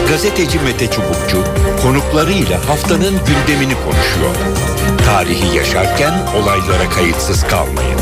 Gazeteci 0.09 0.59
Mete 0.59 0.87
Çubukçu 0.87 1.45
konuklarıyla 1.83 2.69
haftanın 2.69 3.15
gündemini 3.27 3.75
konuşuyor. 3.75 4.35
Tarihi 5.07 5.57
yaşarken 5.57 6.13
olaylara 6.37 6.91
kayıtsız 6.91 7.43
kalmayın. 7.43 7.99